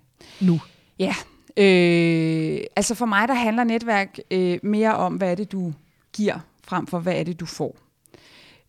Nu? 0.40 0.60
Ja. 0.98 1.14
Øh, 1.56 2.60
altså 2.76 2.94
for 2.94 3.06
mig, 3.06 3.28
der 3.28 3.34
handler 3.34 3.64
netværk 3.64 4.18
øh, 4.30 4.58
mere 4.62 4.96
om, 4.96 5.14
hvad 5.14 5.30
er 5.30 5.34
det, 5.34 5.52
du 5.52 5.72
giver, 6.12 6.38
frem 6.64 6.86
for 6.86 6.98
hvad 6.98 7.14
er 7.14 7.24
det, 7.24 7.40
du 7.40 7.46
får. 7.46 7.76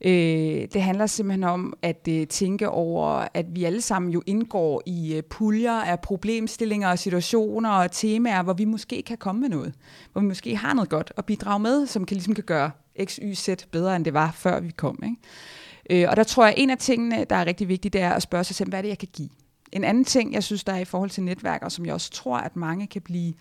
Øh, 0.05 0.67
det 0.73 0.81
handler 0.81 1.05
simpelthen 1.05 1.43
om 1.43 1.73
at 1.81 2.07
øh, 2.09 2.27
tænke 2.27 2.69
over, 2.69 3.27
at 3.33 3.45
vi 3.51 3.63
alle 3.63 3.81
sammen 3.81 4.11
jo 4.11 4.21
indgår 4.25 4.81
i 4.85 5.15
øh, 5.15 5.23
puljer 5.23 5.73
af 5.73 5.99
problemstillinger 5.99 6.89
og 6.89 6.99
situationer 6.99 7.69
og 7.69 7.91
temaer, 7.91 8.43
hvor 8.43 8.53
vi 8.53 8.65
måske 8.65 9.01
kan 9.01 9.17
komme 9.17 9.41
med 9.41 9.49
noget. 9.49 9.73
Hvor 10.11 10.21
vi 10.21 10.27
måske 10.27 10.55
har 10.55 10.73
noget 10.73 10.89
godt 10.89 11.13
at 11.17 11.25
bidrage 11.25 11.59
med, 11.59 11.87
som 11.87 12.05
kan, 12.05 12.15
ligesom 12.15 12.35
kan 12.35 12.43
gøre 12.43 12.71
X, 13.05 13.19
Y, 13.21 13.33
Z 13.33 13.49
bedre, 13.71 13.95
end 13.95 14.05
det 14.05 14.13
var, 14.13 14.31
før 14.31 14.59
vi 14.59 14.69
kom. 14.69 14.99
Ikke? 15.03 16.03
Øh, 16.03 16.09
og 16.09 16.17
der 16.17 16.23
tror 16.23 16.43
jeg, 16.43 16.53
at 16.53 16.61
en 16.63 16.69
af 16.69 16.77
tingene, 16.77 17.25
der 17.29 17.35
er 17.35 17.45
rigtig 17.45 17.67
vigtigt, 17.67 17.93
det 17.93 18.01
er 18.01 18.11
at 18.11 18.21
spørge 18.21 18.43
sig 18.43 18.55
selv, 18.55 18.69
hvad 18.69 18.79
er 18.79 18.81
det, 18.81 18.89
jeg 18.89 18.97
kan 18.97 19.09
give? 19.13 19.29
En 19.71 19.83
anden 19.83 20.05
ting, 20.05 20.33
jeg 20.33 20.43
synes, 20.43 20.63
der 20.63 20.73
er 20.73 20.79
i 20.79 20.85
forhold 20.85 21.09
til 21.09 21.23
netværk, 21.23 21.63
og 21.63 21.71
som 21.71 21.85
jeg 21.85 21.93
også 21.93 22.11
tror, 22.11 22.37
at 22.37 22.55
mange 22.55 22.87
kan 22.87 23.01
blive 23.01 23.33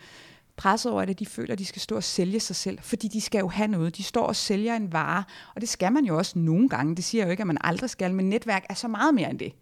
presset 0.58 0.92
over, 0.92 1.02
at 1.02 1.18
de 1.18 1.26
føler, 1.26 1.52
at 1.52 1.58
de 1.58 1.64
skal 1.64 1.82
stå 1.82 1.96
og 1.96 2.04
sælge 2.04 2.40
sig 2.40 2.56
selv, 2.56 2.78
fordi 2.82 3.08
de 3.08 3.20
skal 3.20 3.38
jo 3.38 3.48
have 3.48 3.68
noget. 3.68 3.96
De 3.96 4.02
står 4.02 4.26
og 4.26 4.36
sælger 4.36 4.76
en 4.76 4.92
vare, 4.92 5.24
og 5.54 5.60
det 5.60 5.68
skal 5.68 5.92
man 5.92 6.04
jo 6.04 6.18
også 6.18 6.38
nogle 6.38 6.68
gange. 6.68 6.96
Det 6.96 7.04
siger 7.04 7.22
jeg 7.22 7.26
jo 7.26 7.30
ikke, 7.30 7.40
at 7.40 7.46
man 7.46 7.58
aldrig 7.60 7.90
skal, 7.90 8.14
men 8.14 8.28
netværk 8.28 8.66
er 8.68 8.74
så 8.74 8.88
meget 8.88 9.14
mere 9.14 9.30
end 9.30 9.38
det. 9.38 9.52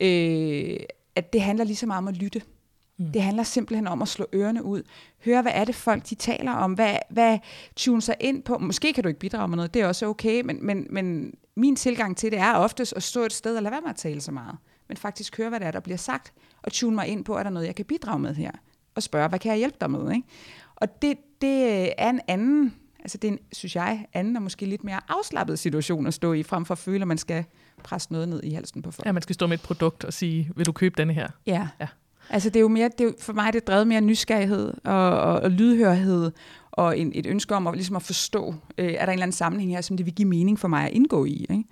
Øh, 0.00 0.86
at 1.16 1.32
det 1.32 1.40
handler 1.40 1.64
lige 1.64 1.76
så 1.76 1.86
meget 1.86 1.98
om 1.98 2.08
at 2.08 2.16
lytte. 2.16 2.42
Mm. 2.98 3.12
Det 3.12 3.22
handler 3.22 3.42
simpelthen 3.42 3.86
om 3.86 4.02
at 4.02 4.08
slå 4.08 4.26
ørerne 4.34 4.64
ud. 4.64 4.82
Høre, 5.24 5.42
hvad 5.42 5.52
er 5.54 5.64
det 5.64 5.74
folk, 5.74 6.10
de 6.10 6.14
taler 6.14 6.52
om? 6.52 6.72
Hvad, 6.72 6.96
hvad 7.10 7.38
tune 7.76 8.02
sig 8.02 8.16
ind 8.20 8.42
på? 8.42 8.58
Måske 8.58 8.92
kan 8.92 9.02
du 9.02 9.08
ikke 9.08 9.20
bidrage 9.20 9.48
med 9.48 9.56
noget, 9.56 9.74
det 9.74 9.82
er 9.82 9.86
også 9.86 10.06
okay, 10.06 10.40
men, 10.40 10.66
men, 10.66 10.86
men 10.90 11.34
min 11.56 11.76
tilgang 11.76 12.16
til 12.16 12.30
det 12.30 12.38
er 12.38 12.54
oftest 12.54 12.92
at 12.96 13.02
stå 13.02 13.20
et 13.20 13.32
sted 13.32 13.56
og 13.56 13.62
lade 13.62 13.72
være 13.72 13.80
med 13.80 13.90
at 13.90 13.96
tale 13.96 14.20
så 14.20 14.32
meget. 14.32 14.56
Men 14.88 14.96
faktisk 14.96 15.36
høre, 15.36 15.48
hvad 15.48 15.60
det 15.60 15.66
er, 15.66 15.70
der 15.70 15.80
bliver 15.80 15.96
sagt, 15.96 16.32
og 16.62 16.72
tune 16.72 16.94
mig 16.94 17.08
ind 17.08 17.24
på, 17.24 17.36
er 17.36 17.42
der 17.42 17.50
noget, 17.50 17.66
jeg 17.66 17.74
kan 17.74 17.84
bidrage 17.84 18.18
med 18.18 18.34
her? 18.34 18.50
Og 18.94 19.02
spørge, 19.02 19.28
hvad 19.28 19.38
kan 19.38 19.50
jeg 19.50 19.58
hjælpe 19.58 19.76
dig 19.80 19.90
med? 19.90 20.12
Ikke? 20.12 20.28
Og 20.76 21.02
det, 21.02 21.16
det 21.40 21.92
er 21.98 22.10
en 22.10 22.20
anden, 22.28 22.74
altså 22.98 23.18
det 23.18 23.28
er 23.28 23.32
en, 23.32 23.38
synes 23.52 23.76
jeg, 23.76 24.06
anden 24.12 24.36
og 24.36 24.42
måske 24.42 24.66
lidt 24.66 24.84
mere 24.84 25.00
afslappet 25.08 25.58
situation 25.58 26.06
at 26.06 26.14
stå 26.14 26.32
i, 26.32 26.42
frem 26.42 26.64
for 26.64 26.72
at 26.74 26.78
føle, 26.78 27.02
at 27.02 27.08
man 27.08 27.18
skal 27.18 27.44
presse 27.82 28.12
noget 28.12 28.28
ned 28.28 28.42
i 28.42 28.50
halsen 28.50 28.82
på 28.82 28.90
folk. 28.90 29.06
Ja, 29.06 29.12
man 29.12 29.22
skal 29.22 29.34
stå 29.34 29.46
med 29.46 29.54
et 29.58 29.62
produkt 29.62 30.04
og 30.04 30.12
sige, 30.12 30.50
vil 30.56 30.66
du 30.66 30.72
købe 30.72 30.94
denne 30.98 31.12
her? 31.12 31.28
Ja. 31.46 31.68
ja. 31.80 31.86
Altså 32.30 32.50
det 32.50 32.56
er 32.56 32.60
jo 32.60 32.68
mere, 32.68 32.90
det 32.98 33.06
er, 33.06 33.12
for 33.20 33.32
mig 33.32 33.52
det 33.52 33.60
er 33.60 33.64
drevet 33.64 33.86
mere 33.86 34.00
nysgerrighed 34.00 34.72
og, 34.84 35.20
og, 35.20 35.40
og 35.40 35.50
lydhørhed 35.50 36.32
og 36.72 36.98
en, 36.98 37.12
et 37.14 37.26
ønske 37.26 37.54
om 37.54 37.66
at, 37.66 37.74
ligesom 37.74 37.96
at 37.96 38.02
forstå, 38.02 38.54
øh, 38.78 38.86
er 38.86 38.90
der 38.90 39.02
en 39.04 39.10
eller 39.10 39.22
anden 39.22 39.32
sammenhæng 39.32 39.72
her, 39.72 39.80
som 39.80 39.96
det 39.96 40.06
vil 40.06 40.14
give 40.14 40.28
mening 40.28 40.58
for 40.58 40.68
mig 40.68 40.84
at 40.84 40.92
indgå 40.92 41.24
i. 41.24 41.46
Ikke? 41.50 41.64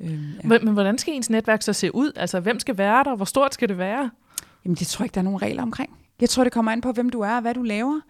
Øh, 0.00 0.10
ja. 0.10 0.48
men, 0.48 0.64
men 0.64 0.74
hvordan 0.74 0.98
skal 0.98 1.14
ens 1.14 1.30
netværk 1.30 1.62
så 1.62 1.72
se 1.72 1.94
ud? 1.94 2.12
Altså 2.16 2.40
hvem 2.40 2.60
skal 2.60 2.78
være 2.78 3.04
der? 3.04 3.16
Hvor 3.16 3.24
stort 3.24 3.54
skal 3.54 3.68
det 3.68 3.78
være? 3.78 4.10
Jamen 4.64 4.76
det 4.76 4.86
tror 4.86 5.02
jeg 5.02 5.06
ikke, 5.06 5.14
der 5.14 5.20
er 5.20 5.24
nogen 5.24 5.42
regler 5.42 5.62
omkring. 5.62 5.98
Jeg 6.20 6.28
tror, 6.28 6.44
det 6.44 6.52
kommer 6.52 6.72
an 6.72 6.80
på, 6.80 6.92
hvem 6.92 7.10
du 7.10 7.20
er 7.20 7.34
og 7.34 7.40
hvad 7.40 7.54
du 7.54 7.62
laver. 7.62 8.00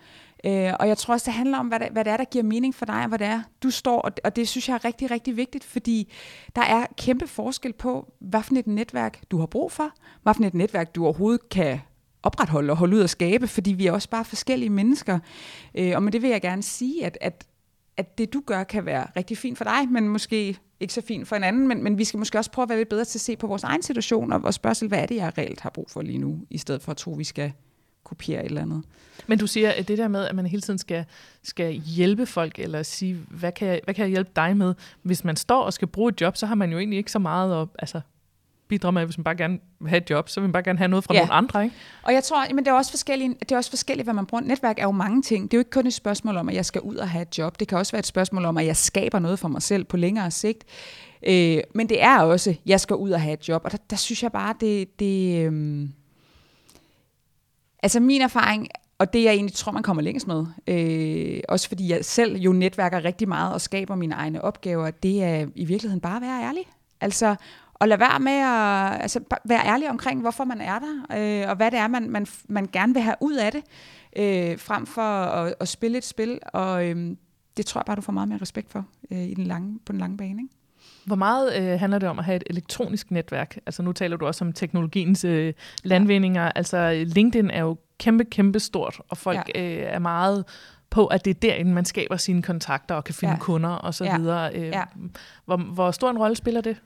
Øh, 0.47 0.73
og 0.81 0.89
jeg 0.89 0.99
tror 0.99 1.15
også, 1.15 1.25
det 1.25 1.35
handler 1.35 1.59
om, 1.59 1.69
hvad 1.69 1.81
det, 1.81 1.89
hvad 1.93 2.05
det 2.05 2.13
er, 2.13 2.17
der 2.17 2.25
giver 2.25 2.45
mening 2.45 2.75
for 2.75 2.87
dig, 2.87 3.03
og 3.03 3.09
hvad 3.09 3.19
det 3.19 3.27
er, 3.27 3.43
du 3.63 3.71
står. 3.71 4.01
Og, 4.01 4.13
og 4.25 4.37
det 4.37 4.49
synes 4.49 4.69
jeg 4.69 4.75
er 4.75 4.85
rigtig, 4.85 5.11
rigtig 5.11 5.37
vigtigt, 5.37 5.65
fordi 5.65 6.13
der 6.57 6.63
er 6.63 6.87
kæmpe 6.99 7.27
forskel 7.27 7.73
på, 7.73 8.13
hvad 8.21 8.43
for 8.43 8.55
et 8.55 8.67
netværk 8.67 9.21
du 9.31 9.39
har 9.39 9.47
brug 9.47 9.73
for, 9.73 9.91
hvad 10.23 10.35
for 10.35 10.45
et 10.45 10.55
netværk 10.55 10.95
du 10.95 11.05
overhovedet 11.05 11.49
kan 11.49 11.81
opretholde 12.23 12.71
og 12.71 12.77
holde 12.77 12.97
ud 12.97 13.01
og 13.01 13.11
skabe, 13.11 13.49
fordi 13.49 13.73
vi 13.73 13.87
er 13.87 13.93
også 13.93 14.09
bare 14.11 14.25
forskellige 14.25 14.71
mennesker. 14.71 15.19
Øh, 15.75 15.93
og 15.95 16.03
med 16.03 16.13
det 16.13 16.23
vil 16.23 16.31
jeg 16.31 16.41
gerne 16.41 16.63
sige, 16.63 17.07
at, 17.07 17.19
at, 17.21 17.47
at 17.97 18.19
det 18.19 18.33
du 18.33 18.43
gør 18.47 18.65
kan 18.65 18.87
være 18.87 19.07
rigtig 19.17 19.39
fint 19.39 19.59
for 19.59 19.65
dig, 19.65 19.89
men 19.91 20.09
måske 20.09 20.59
ikke 20.81 20.95
så 20.95 21.03
fint 21.03 21.29
for 21.29 21.37
en 21.37 21.45
anden, 21.45 21.69
men, 21.69 21.83
men 21.83 21.99
vi 21.99 22.05
skal 22.05 22.19
måske 22.19 22.39
også 22.39 22.51
prøve 22.51 22.63
at 22.63 22.69
være 22.69 22.79
lidt 22.79 22.89
bedre 22.89 23.05
til 23.05 23.19
at 23.19 23.23
se 23.23 23.37
på 23.37 23.47
vores 23.47 23.65
egen 23.65 23.83
situation, 23.83 24.33
og, 24.33 24.41
og 24.45 24.55
spørge 24.55 24.75
selv, 24.75 24.89
hvad 24.89 24.99
er 24.99 25.07
det, 25.07 25.17
jeg 25.17 25.39
reelt 25.39 25.61
har 25.61 25.71
brug 25.71 25.91
for 25.91 26.03
lige 26.03 26.19
nu, 26.19 26.39
i 26.51 26.59
stedet 26.59 26.83
for 26.83 26.91
at 26.91 26.97
tro, 26.97 27.13
at 27.13 27.19
vi 27.19 27.25
skal 27.25 27.53
kopiere 28.13 28.41
et 28.41 28.47
eller 28.47 28.63
andet. 28.63 28.83
Men 29.27 29.39
du 29.39 29.47
siger, 29.47 29.71
at 29.71 29.89
det 29.89 29.99
der 29.99 30.09
med, 30.09 30.25
at 30.25 30.35
man 30.35 30.47
hele 30.47 30.63
tiden 30.63 30.79
skal, 30.79 31.05
skal 31.43 31.73
hjælpe 31.73 32.27
folk, 32.27 32.59
eller 32.59 32.83
sige, 32.83 33.19
hvad 33.29 33.53
kan, 33.53 33.69
jeg, 33.69 33.81
hvad 33.85 33.95
kan 33.95 34.03
jeg 34.03 34.11
hjælpe 34.11 34.31
dig 34.37 34.57
med? 34.57 34.75
Hvis 35.03 35.25
man 35.25 35.37
står 35.37 35.63
og 35.63 35.73
skal 35.73 35.89
bruge 35.89 36.13
et 36.13 36.21
job, 36.21 36.37
så 36.37 36.47
har 36.47 36.55
man 36.55 36.73
jo 36.73 36.79
egentlig 36.79 36.97
ikke 36.97 37.13
så 37.13 37.19
meget 37.19 37.63
at 37.63 37.69
altså, 37.79 38.01
bidrage 38.69 38.93
med, 38.93 39.05
hvis 39.05 39.19
man 39.19 39.25
bare 39.25 39.37
gerne 39.37 39.59
vil 39.81 39.89
have 39.89 40.03
et 40.03 40.11
job, 40.11 40.29
så 40.29 40.41
vil 40.41 40.49
man 40.49 40.53
bare 40.53 40.63
gerne 40.63 40.79
have 40.79 40.89
noget 40.89 41.05
fra 41.05 41.15
ja. 41.15 41.21
nogle 41.21 41.33
andre, 41.33 41.65
ikke? 41.65 41.77
Og 42.03 42.13
jeg 42.13 42.25
tror, 42.25 42.55
men 42.55 42.65
det 42.65 42.71
er 42.71 42.75
også 42.75 42.91
forskelligt, 42.91 43.41
det 43.41 43.53
er 43.53 43.57
også 43.57 43.71
forskelligt, 43.71 44.07
hvad 44.07 44.15
man 44.15 44.27
bruger. 44.27 44.43
Netværk 44.43 44.79
er 44.79 44.83
jo 44.83 44.91
mange 44.91 45.23
ting. 45.23 45.51
Det 45.51 45.57
er 45.57 45.59
jo 45.59 45.61
ikke 45.61 45.71
kun 45.71 45.87
et 45.87 45.95
spørgsmål 45.95 46.37
om, 46.37 46.49
at 46.49 46.55
jeg 46.55 46.67
skal 46.67 46.81
ud 46.81 46.97
og 46.97 47.09
have 47.09 47.23
et 47.23 47.39
job. 47.39 47.61
Det 47.61 47.69
kan 47.69 47.79
også 47.79 47.93
være 47.93 47.99
et 47.99 48.07
spørgsmål 48.07 48.45
om, 48.45 48.59
at 48.59 48.67
jeg 48.67 48.77
skaber 48.77 49.19
noget 49.19 49.39
for 49.39 49.49
mig 49.49 49.63
selv 49.63 49.85
på 49.85 49.97
længere 49.97 50.31
sigt. 50.31 50.65
Øh, 51.27 51.59
men 51.75 51.89
det 51.89 52.03
er 52.03 52.21
også, 52.21 52.51
at 52.51 52.57
jeg 52.67 52.81
skal 52.81 52.97
ud 52.97 53.11
og 53.11 53.21
have 53.21 53.35
et 53.35 53.49
job. 53.49 53.63
Og 53.65 53.73
der, 53.73 53.79
der 53.91 53.97
synes 53.97 54.23
jeg 54.23 54.33
bare, 54.33 54.55
det... 54.61 55.01
det 55.01 55.47
øh, 55.47 55.89
Altså 57.83 58.01
min 58.01 58.21
erfaring, 58.21 58.69
og 58.99 59.13
det 59.13 59.25
jeg 59.25 59.33
egentlig 59.33 59.55
tror, 59.55 59.73
man 59.73 59.83
kommer 59.83 60.03
længst 60.03 60.27
med, 60.27 60.47
øh, 60.67 61.41
også 61.49 61.69
fordi 61.69 61.89
jeg 61.89 62.05
selv 62.05 62.37
jo 62.37 62.53
netværker 62.53 63.05
rigtig 63.05 63.29
meget 63.29 63.55
og 63.55 63.61
skaber 63.61 63.95
mine 63.95 64.15
egne 64.15 64.43
opgaver, 64.43 64.91
det 64.91 65.23
er 65.23 65.47
i 65.55 65.65
virkeligheden 65.65 66.01
bare 66.01 66.17
at 66.17 66.23
være 66.23 66.43
ærlig. 66.43 66.63
Altså 67.01 67.37
at 67.81 67.89
lade 67.89 68.01
være 68.01 68.21
med 68.21 68.33
at 68.33 69.03
altså, 69.03 69.21
være 69.45 69.67
ærlig 69.67 69.91
omkring, 69.91 70.21
hvorfor 70.21 70.45
man 70.45 70.61
er 70.61 70.79
der, 70.79 71.17
øh, 71.43 71.51
og 71.51 71.57
hvad 71.57 71.71
det 71.71 71.79
er, 71.79 71.89
man, 71.89 72.11
man, 72.11 72.27
man 72.49 72.69
gerne 72.73 72.95
vil 72.95 73.03
have 73.03 73.17
ud 73.21 73.35
af 73.35 73.53
det. 73.53 73.63
øh, 74.17 74.59
frem 74.59 74.87
for 74.87 75.03
at, 75.03 75.55
at 75.61 75.69
spille 75.69 75.99
et 75.99 76.05
spil, 76.05 76.39
og 76.45 76.89
øh, 76.89 77.17
det 77.57 77.67
tror 77.67 77.81
jeg 77.81 77.87
bare, 77.87 77.97
du 77.97 78.01
får 78.01 78.13
meget 78.13 78.29
mere 78.29 78.39
respekt 78.39 78.71
for 78.71 78.87
øh, 79.11 79.23
i 79.23 79.35
den 79.35 79.45
lange, 79.45 79.79
på 79.87 79.93
den 79.93 80.01
lange 80.01 80.17
bane. 80.17 80.43
Ikke? 80.43 80.55
Hvor 81.05 81.17
meget 81.17 81.57
øh, 81.57 81.81
handler 81.81 81.99
det 81.99 82.09
om 82.09 82.19
at 82.19 82.25
have 82.25 82.37
et 82.37 82.43
elektronisk 82.47 83.11
netværk? 83.11 83.59
Altså 83.67 83.83
nu 83.83 83.93
taler 83.93 84.17
du 84.17 84.27
også 84.27 84.45
om 84.45 84.53
teknologiens 84.53 85.25
øh, 85.25 85.55
landvindinger. 85.85 86.43
Ja. 86.43 86.51
Altså 86.55 87.05
LinkedIn 87.07 87.51
er 87.51 87.61
jo 87.61 87.77
kæmpe, 87.99 88.25
kæmpe 88.25 88.61
stort, 88.61 89.01
og 89.09 89.17
folk 89.17 89.51
ja. 89.55 89.63
øh, 89.63 89.95
er 89.95 89.99
meget 89.99 90.45
på, 90.91 91.07
at 91.07 91.25
det 91.25 91.31
er 91.31 91.41
derinde, 91.41 91.73
man 91.73 91.85
skaber 91.85 92.17
sine 92.17 92.43
kontakter 92.43 92.95
og 92.95 93.05
kan 93.05 93.15
finde 93.15 93.35
ja. 93.35 93.39
kunder 93.39 93.71
og 93.71 93.95
så 93.95 94.05
ja. 94.05 94.19
videre. 94.19 94.55
Øh, 94.55 94.67
ja. 94.67 94.83
hvor, 95.45 95.57
hvor 95.57 95.91
stor 95.91 96.11
en 96.11 96.19
rolle 96.19 96.37
spiller 96.37 96.61
det? 96.61 96.77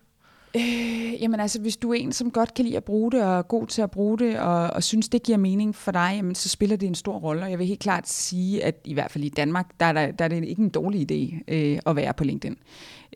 Øh, 0.56 1.22
jamen 1.22 1.40
altså, 1.40 1.60
hvis 1.60 1.76
du 1.76 1.90
er 1.90 1.94
en, 1.94 2.12
som 2.12 2.30
godt 2.30 2.54
kan 2.54 2.64
lide 2.64 2.76
at 2.76 2.84
bruge 2.84 3.12
det, 3.12 3.22
og 3.22 3.38
er 3.38 3.42
god 3.42 3.66
til 3.66 3.82
at 3.82 3.90
bruge 3.90 4.18
det, 4.18 4.38
og, 4.38 4.70
og 4.70 4.82
synes, 4.82 5.08
det 5.08 5.22
giver 5.22 5.38
mening 5.38 5.74
for 5.74 5.92
dig, 5.92 6.12
jamen, 6.16 6.34
så 6.34 6.48
spiller 6.48 6.76
det 6.76 6.86
en 6.86 6.94
stor 6.94 7.18
rolle. 7.18 7.42
Og 7.42 7.50
jeg 7.50 7.58
vil 7.58 7.66
helt 7.66 7.80
klart 7.80 8.08
sige, 8.08 8.64
at 8.64 8.74
i 8.84 8.94
hvert 8.94 9.10
fald 9.10 9.24
i 9.24 9.28
Danmark, 9.28 9.66
der 9.80 9.86
er, 9.86 9.92
der, 9.92 10.10
der 10.10 10.24
er 10.24 10.28
det 10.28 10.44
ikke 10.44 10.62
en 10.62 10.68
dårlig 10.68 11.12
idé 11.12 11.44
øh, 11.48 11.78
at 11.86 11.96
være 11.96 12.14
på 12.14 12.24
LinkedIn. 12.24 12.58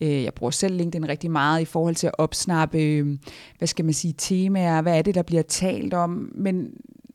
Øh, 0.03 0.25
jeg 0.25 0.35
bruger 0.35 0.51
selv 0.51 0.77
LinkedIn 0.77 1.09
rigtig 1.09 1.31
meget 1.31 1.61
i 1.61 1.65
forhold 1.65 1.95
til 1.95 2.07
at 2.07 2.15
opsnappe, 2.19 2.79
øh, 2.79 3.19
hvad 3.59 3.69
skal 3.69 3.85
man 3.85 3.95
sige, 3.95 4.15
temaer, 4.19 4.83
hvad 4.83 4.99
er 4.99 5.03
det, 5.03 5.15
der 5.15 5.23
bliver 5.23 5.43
talt 5.43 5.95
om, 5.95 6.33
men, 6.35 6.71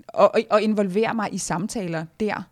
og, 0.08 0.32
og 0.50 0.62
involvere 0.62 1.14
mig 1.14 1.34
i 1.34 1.38
samtaler 1.38 2.06
der. 2.20 2.44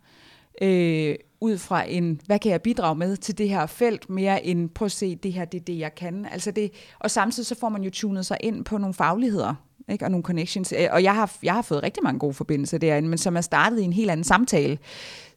Øh, 0.61 1.15
ud 1.43 1.57
fra 1.57 1.89
en, 1.89 2.21
hvad 2.25 2.39
kan 2.39 2.51
jeg 2.51 2.61
bidrage 2.61 2.95
med 2.95 3.17
til 3.17 3.37
det 3.37 3.49
her 3.49 3.65
felt, 3.65 4.09
mere 4.09 4.45
end 4.45 4.69
prøv 4.69 4.85
at 4.85 4.91
se, 4.91 5.15
det 5.15 5.33
her 5.33 5.45
det 5.45 5.59
er 5.59 5.63
det, 5.63 5.79
jeg 5.79 5.95
kan. 5.95 6.25
Altså 6.31 6.51
det, 6.51 6.71
og 6.99 7.11
samtidig 7.11 7.47
så 7.47 7.55
får 7.59 7.69
man 7.69 7.83
jo 7.83 7.89
tunet 7.89 8.25
sig 8.25 8.37
ind 8.39 8.65
på 8.65 8.77
nogle 8.77 8.93
fagligheder, 8.93 9.55
ikke? 9.89 10.05
og 10.05 10.11
nogle 10.11 10.23
connections. 10.23 10.73
Øh, 10.77 10.87
og 10.91 11.03
jeg 11.03 11.15
har, 11.15 11.35
jeg 11.43 11.53
har 11.53 11.61
fået 11.61 11.83
rigtig 11.83 12.03
mange 12.03 12.19
gode 12.19 12.33
forbindelser 12.33 12.77
derinde, 12.77 13.09
men 13.09 13.17
som 13.17 13.37
er 13.37 13.41
startet 13.41 13.79
i 13.79 13.83
en 13.83 13.93
helt 13.93 14.11
anden 14.11 14.23
samtale. 14.23 14.77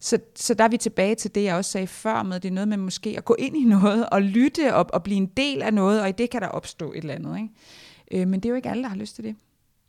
Så, 0.00 0.18
så 0.34 0.54
der 0.54 0.64
er 0.64 0.68
vi 0.68 0.76
tilbage 0.76 1.14
til 1.14 1.34
det, 1.34 1.44
jeg 1.44 1.56
også 1.56 1.70
sagde 1.70 1.86
før 1.86 2.22
med, 2.22 2.40
det 2.40 2.48
er 2.48 2.52
noget 2.52 2.68
med 2.68 2.76
måske 2.76 3.14
at 3.16 3.24
gå 3.24 3.36
ind 3.38 3.56
i 3.56 3.64
noget, 3.64 4.08
og 4.10 4.22
lytte 4.22 4.74
op 4.74 4.90
og 4.92 5.02
blive 5.02 5.16
en 5.16 5.26
del 5.26 5.62
af 5.62 5.74
noget, 5.74 6.02
og 6.02 6.08
i 6.08 6.12
det 6.12 6.30
kan 6.30 6.40
der 6.40 6.48
opstå 6.48 6.92
et 6.92 6.98
eller 6.98 7.14
andet. 7.14 7.36
Ikke? 7.36 8.22
Øh, 8.22 8.28
men 8.28 8.40
det 8.40 8.48
er 8.48 8.50
jo 8.50 8.56
ikke 8.56 8.70
alle, 8.70 8.82
der 8.82 8.88
har 8.88 8.96
lyst 8.96 9.14
til 9.14 9.24
det. 9.24 9.36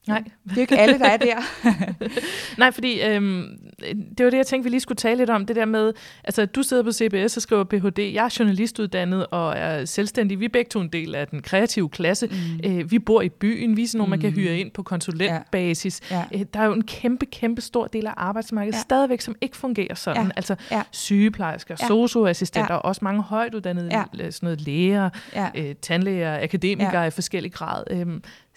Nej. 0.08 0.24
Det 0.50 0.58
er 0.58 0.62
ikke 0.62 0.78
alle, 0.78 1.00
der 1.00 1.06
er 1.06 1.18
der. 1.18 1.36
Nej, 2.60 2.72
fordi 2.72 3.02
øhm, 3.02 3.46
det 4.18 4.24
var 4.24 4.30
det, 4.30 4.38
jeg 4.38 4.48
tænkte, 4.48 4.64
vi 4.64 4.70
lige 4.70 4.80
skulle 4.80 4.96
tale 4.96 5.18
lidt 5.18 5.30
om. 5.30 5.46
Det 5.46 5.56
der 5.56 5.66
med, 5.66 5.94
altså 6.24 6.46
du 6.46 6.64
sidder 6.64 6.84
på 6.84 6.92
CBS 6.92 7.38
og 7.38 7.42
skriver 7.42 7.64
Ph.D. 7.64 8.00
Jeg 8.14 8.26
er 8.26 8.36
journalistuddannet 8.40 9.28
og 9.28 9.54
er 9.58 9.86
selvstændig. 9.86 10.40
Vi 10.40 10.46
er 10.46 10.50
begge 10.50 10.70
to 10.70 10.80
en 10.80 10.88
del 10.88 11.16
af 11.16 11.28
den 11.28 11.42
kreative 11.42 11.90
klasse. 11.90 12.28
Mm. 12.28 12.72
Øh, 12.72 12.92
vi 12.92 13.00
bor 13.00 13.22
i 13.22 13.30
byen. 13.30 13.78
Vi 13.78 13.84
er 13.84 13.88
sådan 13.88 13.98
nogle, 13.98 14.08
mm. 14.08 14.10
man 14.10 14.20
kan 14.20 14.30
mm. 14.30 14.36
hyre 14.36 14.58
ind 14.58 14.72
på 14.72 14.84
konsulentbasis. 14.84 16.02
Ja. 16.12 16.24
Ja. 16.32 16.40
Øh, 16.40 16.46
der 16.54 16.60
er 16.60 16.66
jo 16.66 16.74
en 16.74 16.84
kæmpe, 16.84 17.26
kæmpe 17.26 17.62
stor 17.62 17.88
del 17.88 18.08
af 18.08 18.14
arbejdsmarkedet 18.18 18.76
ja. 18.76 18.82
stadigvæk, 18.82 19.22
som 19.22 19.36
ikke 19.42 19.58
fungerer 19.58 19.96
sådan. 19.96 20.26
Ja. 20.26 20.32
Altså 20.36 20.56
ja. 20.72 20.82
sygeplejersker, 20.92 21.76
ja. 21.82 21.88
socioassistenter, 21.88 22.74
ja. 22.74 22.80
også 22.80 23.00
mange 23.04 23.22
højt 23.22 23.54
uddannede 23.54 23.90
ja. 23.92 24.32
sådan 24.32 24.32
noget 24.42 24.62
læger, 24.62 25.10
ja. 25.36 25.50
øh, 25.56 25.76
tandlæger, 25.82 26.44
akademikere 26.44 27.02
ja. 27.02 27.08
i 27.08 27.12
forskellig 27.12 27.54
grad. 27.54 27.84
Øh, 27.92 28.08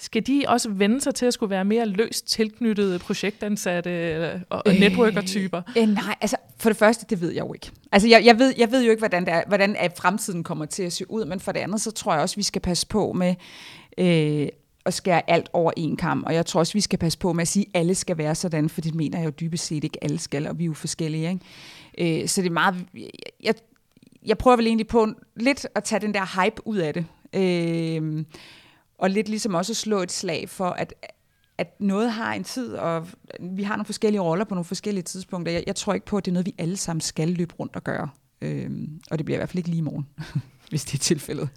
skal 0.00 0.26
de 0.26 0.44
også 0.48 0.70
vende 0.70 1.00
sig 1.00 1.14
til 1.14 1.26
at 1.26 1.34
skulle 1.34 1.50
være 1.50 1.64
mere 1.64 1.86
løst 1.86 2.28
tilknyttede 2.28 2.98
projektansatte 2.98 3.90
øh, 3.90 4.40
og, 4.50 4.62
og 4.66 4.74
networker-typer? 4.74 5.62
Øh, 5.78 5.88
nej, 5.88 6.14
altså 6.20 6.36
for 6.56 6.68
det 6.68 6.76
første, 6.76 7.06
det 7.10 7.20
ved 7.20 7.30
jeg 7.30 7.40
jo 7.40 7.52
ikke. 7.52 7.70
Altså 7.92 8.08
jeg, 8.08 8.24
jeg, 8.24 8.38
ved, 8.38 8.54
jeg 8.58 8.72
ved 8.72 8.84
jo 8.84 8.90
ikke, 8.90 9.00
hvordan, 9.00 9.24
det 9.24 9.32
er, 9.34 9.42
hvordan 9.48 9.76
er 9.76 9.88
fremtiden 9.96 10.44
kommer 10.44 10.64
til 10.64 10.82
at 10.82 10.92
se 10.92 11.10
ud, 11.10 11.24
men 11.24 11.40
for 11.40 11.52
det 11.52 11.60
andet, 11.60 11.80
så 11.80 11.90
tror 11.90 12.12
jeg 12.12 12.22
også, 12.22 12.36
vi 12.36 12.42
skal 12.42 12.62
passe 12.62 12.86
på 12.86 13.12
med 13.12 13.34
øh, 13.98 14.48
at 14.84 14.94
skære 14.94 15.30
alt 15.30 15.48
over 15.52 15.72
en 15.76 15.96
kamp, 15.96 16.26
og 16.26 16.34
jeg 16.34 16.46
tror 16.46 16.60
også, 16.60 16.72
vi 16.72 16.80
skal 16.80 16.98
passe 16.98 17.18
på 17.18 17.32
med 17.32 17.42
at 17.42 17.48
sige, 17.48 17.66
at 17.74 17.80
alle 17.80 17.94
skal 17.94 18.18
være 18.18 18.34
sådan, 18.34 18.68
for 18.68 18.80
det 18.80 18.94
mener 18.94 19.18
jeg 19.18 19.26
jo 19.26 19.32
dybest 19.40 19.66
set 19.66 19.84
ikke, 19.84 20.04
alle 20.04 20.18
skal, 20.18 20.46
og 20.46 20.58
vi 20.58 20.64
er 20.64 20.66
jo 20.66 20.74
forskellige. 20.74 21.40
Ikke? 21.98 22.22
Øh, 22.22 22.28
så 22.28 22.42
det 22.42 22.48
er 22.48 22.52
meget... 22.52 22.86
Jeg, 23.42 23.54
jeg 24.26 24.38
prøver 24.38 24.56
vel 24.56 24.66
egentlig 24.66 24.86
på 24.86 25.08
lidt 25.36 25.66
at 25.74 25.84
tage 25.84 26.00
den 26.00 26.14
der 26.14 26.42
hype 26.44 26.66
ud 26.66 26.76
af 26.76 26.94
det. 26.94 27.06
Øh, 27.34 28.24
og 29.00 29.10
lidt 29.10 29.28
ligesom 29.28 29.54
også 29.54 29.74
slå 29.74 30.02
et 30.02 30.12
slag 30.12 30.48
for, 30.48 30.70
at, 30.70 30.94
at 31.58 31.80
noget 31.80 32.12
har 32.12 32.34
en 32.34 32.44
tid, 32.44 32.74
og 32.74 33.08
vi 33.40 33.62
har 33.62 33.76
nogle 33.76 33.84
forskellige 33.84 34.20
roller 34.20 34.44
på 34.44 34.54
nogle 34.54 34.64
forskellige 34.64 35.02
tidspunkter. 35.02 35.52
Jeg, 35.52 35.64
jeg 35.66 35.76
tror 35.76 35.94
ikke 35.94 36.06
på, 36.06 36.16
at 36.16 36.24
det 36.24 36.30
er 36.30 36.32
noget, 36.32 36.46
vi 36.46 36.54
alle 36.58 36.76
sammen 36.76 37.00
skal 37.00 37.28
løbe 37.28 37.54
rundt 37.54 37.76
og 37.76 37.84
gøre. 37.84 38.08
Øhm, 38.42 39.00
og 39.10 39.18
det 39.18 39.24
bliver 39.24 39.36
i 39.36 39.38
hvert 39.38 39.48
fald 39.48 39.58
ikke 39.58 39.68
lige 39.68 39.78
i 39.78 39.82
morgen, 39.82 40.06
hvis 40.70 40.84
det 40.84 40.94
er 40.94 40.98
tilfældet. 40.98 41.48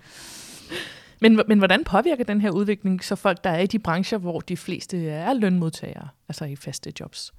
Men, 1.21 1.41
men 1.47 1.57
hvordan 1.57 1.83
påvirker 1.83 2.23
den 2.23 2.41
her 2.41 2.51
udvikling 2.51 3.03
så 3.03 3.15
folk, 3.15 3.43
der 3.43 3.49
er 3.49 3.59
i 3.59 3.67
de 3.67 3.79
brancher, 3.79 4.17
hvor 4.17 4.39
de 4.39 4.57
fleste 4.57 5.09
er 5.09 5.33
lønmodtagere, 5.33 6.07
altså 6.29 6.45
i 6.45 6.55
faste 6.55 6.93
jobs? 6.99 7.33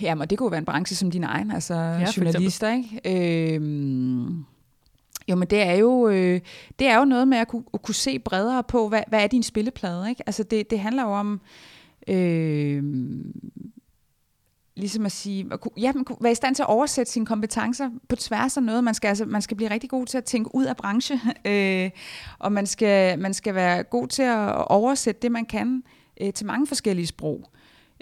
Jamen, 0.00 0.28
det 0.28 0.38
kunne 0.38 0.50
være 0.50 0.58
en 0.58 0.64
branche 0.64 0.96
som 0.96 1.10
din 1.10 1.24
egen, 1.24 1.50
altså 1.50 1.74
ja, 1.74 2.06
journalister, 2.16 2.72
ikke? 2.72 3.54
Øhm, 3.54 4.44
jo, 5.30 5.36
men 5.36 5.48
det 5.48 5.62
er 5.62 5.72
jo, 5.72 6.08
øh, 6.08 6.40
det 6.78 6.86
er 6.86 6.98
jo 6.98 7.04
noget 7.04 7.28
med 7.28 7.38
at 7.38 7.48
kunne, 7.48 7.64
at 7.74 7.82
kunne 7.82 7.94
se 7.94 8.18
bredere 8.18 8.62
på, 8.62 8.88
hvad, 8.88 9.02
hvad 9.08 9.22
er 9.22 9.26
din 9.26 9.42
spilleplade, 9.42 10.08
ikke? 10.10 10.22
Altså 10.26 10.42
det, 10.42 10.70
det 10.70 10.80
handler 10.80 11.02
jo 11.02 11.10
om, 11.10 11.40
øh, 12.08 12.82
ligesom 14.76 15.06
at 15.06 15.12
sige, 15.12 15.48
at 15.52 15.60
kunne, 15.60 15.72
ja, 15.76 15.92
man 15.92 16.04
kunne 16.04 16.16
være 16.20 16.32
i 16.32 16.34
stand 16.34 16.54
til 16.54 16.62
at 16.62 16.68
oversætte 16.68 17.12
sine 17.12 17.26
kompetencer 17.26 17.90
på 18.08 18.16
tværs 18.16 18.56
af 18.56 18.62
noget. 18.62 18.84
Man 18.84 18.94
skal, 18.94 19.08
altså, 19.08 19.24
man 19.24 19.42
skal 19.42 19.56
blive 19.56 19.70
rigtig 19.70 19.90
god 19.90 20.06
til 20.06 20.18
at 20.18 20.24
tænke 20.24 20.54
ud 20.54 20.64
af 20.64 20.76
branche, 20.76 21.20
øh, 21.52 21.90
og 22.38 22.52
man 22.52 22.66
skal, 22.66 23.18
man 23.18 23.34
skal 23.34 23.54
være 23.54 23.82
god 23.82 24.08
til 24.08 24.22
at 24.22 24.64
oversætte 24.66 25.22
det, 25.22 25.32
man 25.32 25.44
kan 25.44 25.82
øh, 26.20 26.32
til 26.32 26.46
mange 26.46 26.66
forskellige 26.66 27.06
sprog. 27.06 27.50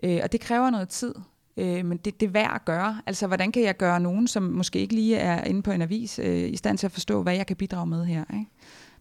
Øh, 0.02 0.20
og 0.22 0.32
det 0.32 0.40
kræver 0.40 0.70
noget 0.70 0.88
tid 0.88 1.14
øh, 1.58 1.84
men 1.84 1.98
det, 1.98 2.20
det 2.20 2.26
er 2.26 2.30
værd 2.30 2.52
at 2.54 2.64
gøre. 2.64 3.00
Altså, 3.06 3.26
hvordan 3.26 3.52
kan 3.52 3.62
jeg 3.62 3.76
gøre 3.76 4.00
nogen, 4.00 4.28
som 4.28 4.42
måske 4.42 4.78
ikke 4.78 4.94
lige 4.94 5.16
er 5.16 5.44
inde 5.44 5.62
på 5.62 5.70
en 5.70 5.82
avis, 5.82 6.20
øh, 6.22 6.52
i 6.52 6.56
stand 6.56 6.78
til 6.78 6.86
at 6.86 6.92
forstå, 6.92 7.22
hvad 7.22 7.34
jeg 7.34 7.46
kan 7.46 7.56
bidrage 7.56 7.86
med 7.86 8.04
her? 8.04 8.24
Ikke? 8.32 8.46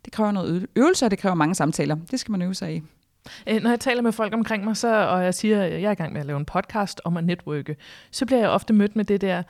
Det 0.06 0.14
kræver 0.14 0.32
noget 0.32 0.68
øvelse, 0.76 1.06
og 1.06 1.12
det 1.12 1.20
kræver 1.20 1.36
mange 1.36 1.56
samtaler. 1.56 1.96
Det 2.12 2.20
skal 2.20 2.32
man 2.32 2.42
øve 2.42 2.54
sig 2.54 2.76
i. 2.76 2.82
Øh, 3.48 3.64
når 3.64 3.70
jeg 3.70 3.80
taler 3.80 4.02
med 4.02 4.12
folk 4.12 4.34
omkring 4.34 4.64
mig, 4.64 4.78
så, 4.78 5.08
og 5.08 5.24
jeg 5.24 5.34
siger, 5.34 5.64
at 5.64 5.82
jeg 5.82 5.88
er 5.88 5.92
i 5.92 5.96
gang 5.96 6.14
med 6.14 6.22
at 6.22 6.28
lave 6.28 6.40
en 6.40 6.46
podcast 6.46 7.02
om 7.04 7.18
at 7.18 7.24
netværke, 7.24 7.76
så 8.12 8.26
bliver 8.26 8.40
jeg 8.40 8.50
ofte 8.50 8.74
mødt 8.74 8.96
med 8.96 9.06
det 9.06 9.22
der, 9.22 9.44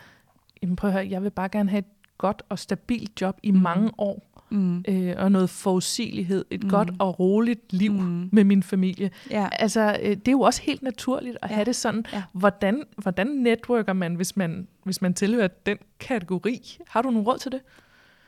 prøv 0.77 0.89
at 0.89 0.93
høre, 0.93 1.07
jeg 1.09 1.23
vil 1.23 1.29
bare 1.29 1.49
gerne 1.49 1.69
have 1.69 1.79
et 1.79 1.85
godt 2.17 2.43
og 2.49 2.59
stabilt 2.59 3.21
job 3.21 3.37
i 3.43 3.51
mm. 3.51 3.59
mange 3.59 3.91
år 3.97 4.36
mm. 4.49 4.83
øh, 4.87 5.13
og 5.17 5.31
noget 5.31 5.49
forudsigelighed, 5.49 6.45
et 6.49 6.63
mm. 6.63 6.69
godt 6.69 6.89
og 6.99 7.19
roligt 7.19 7.73
liv 7.73 7.91
mm. 7.91 8.29
med 8.31 8.43
min 8.43 8.63
familie. 8.63 9.11
Ja. 9.29 9.49
Altså, 9.51 9.97
øh, 10.03 10.09
det 10.09 10.27
er 10.27 10.31
jo 10.31 10.41
også 10.41 10.61
helt 10.61 10.83
naturligt 10.83 11.37
at 11.41 11.49
ja. 11.49 11.55
have 11.55 11.65
det 11.65 11.75
sådan. 11.75 12.05
Ja. 12.13 12.23
Hvordan, 12.31 12.83
hvordan 12.97 13.27
networker 13.27 13.93
man 13.93 14.15
hvis, 14.15 14.37
man, 14.37 14.67
hvis 14.83 15.01
man 15.01 15.13
tilhører 15.13 15.47
den 15.47 15.77
kategori? 15.99 16.77
Har 16.87 17.01
du 17.01 17.09
nogle 17.09 17.27
råd 17.27 17.37
til 17.37 17.51
det? 17.51 17.61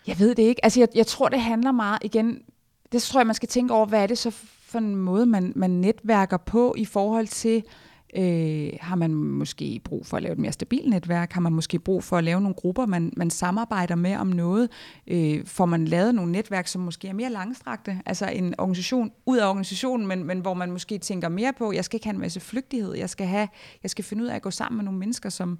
Jeg 0.07 0.19
ved 0.19 0.35
det 0.35 0.43
ikke. 0.43 0.65
Altså, 0.65 0.79
jeg, 0.79 0.87
jeg 0.95 1.07
tror, 1.07 1.29
det 1.29 1.41
handler 1.41 1.71
meget, 1.71 1.99
igen, 2.03 2.41
det 2.91 3.01
tror 3.01 3.19
jeg, 3.19 3.27
man 3.27 3.35
skal 3.35 3.49
tænke 3.49 3.73
over, 3.73 3.85
hvad 3.85 4.03
er 4.03 4.07
det 4.07 4.17
så 4.17 4.31
for 4.61 4.77
en 4.77 4.95
måde, 4.95 5.25
man, 5.25 5.53
man 5.55 5.69
netværker 5.69 6.37
på 6.37 6.75
i 6.77 6.85
forhold 6.85 7.27
til, 7.27 7.55
Øh, 7.55 7.63
Øh, 8.15 8.69
har 8.81 8.95
man 8.95 9.13
måske 9.13 9.81
brug 9.83 10.05
for 10.05 10.17
at 10.17 10.23
lave 10.23 10.33
et 10.33 10.39
mere 10.39 10.51
stabilt 10.51 10.89
netværk? 10.89 11.33
Har 11.33 11.41
man 11.41 11.53
måske 11.53 11.79
brug 11.79 12.03
for 12.03 12.17
at 12.17 12.23
lave 12.23 12.41
nogle 12.41 12.55
grupper, 12.55 12.85
man, 12.85 13.13
man 13.17 13.29
samarbejder 13.29 13.95
med 13.95 14.15
om 14.15 14.27
noget? 14.27 14.69
Øh, 15.07 15.45
får 15.45 15.65
man 15.65 15.85
lavet 15.85 16.15
nogle 16.15 16.31
netværk, 16.31 16.67
som 16.67 16.81
måske 16.81 17.07
er 17.07 17.13
mere 17.13 17.29
langstrakte? 17.29 18.01
Altså 18.05 18.27
en 18.27 18.55
organisation 18.57 19.11
ud 19.25 19.37
af 19.37 19.49
organisationen, 19.49 20.07
men, 20.07 20.23
men 20.23 20.39
hvor 20.39 20.53
man 20.53 20.71
måske 20.71 20.97
tænker 20.97 21.29
mere 21.29 21.53
på, 21.57 21.71
jeg 21.71 21.85
skal 21.85 21.95
ikke 21.95 22.07
have 22.07 22.13
en 22.13 22.21
masse 22.21 22.39
flygtighed, 22.39 22.93
jeg 22.93 23.09
skal, 23.09 23.27
have, 23.27 23.47
jeg 23.83 23.91
skal 23.91 24.05
finde 24.05 24.23
ud 24.23 24.27
af 24.27 24.35
at 24.35 24.41
gå 24.41 24.51
sammen 24.51 24.77
med 24.77 24.85
nogle 24.85 24.99
mennesker, 24.99 25.29
som 25.29 25.59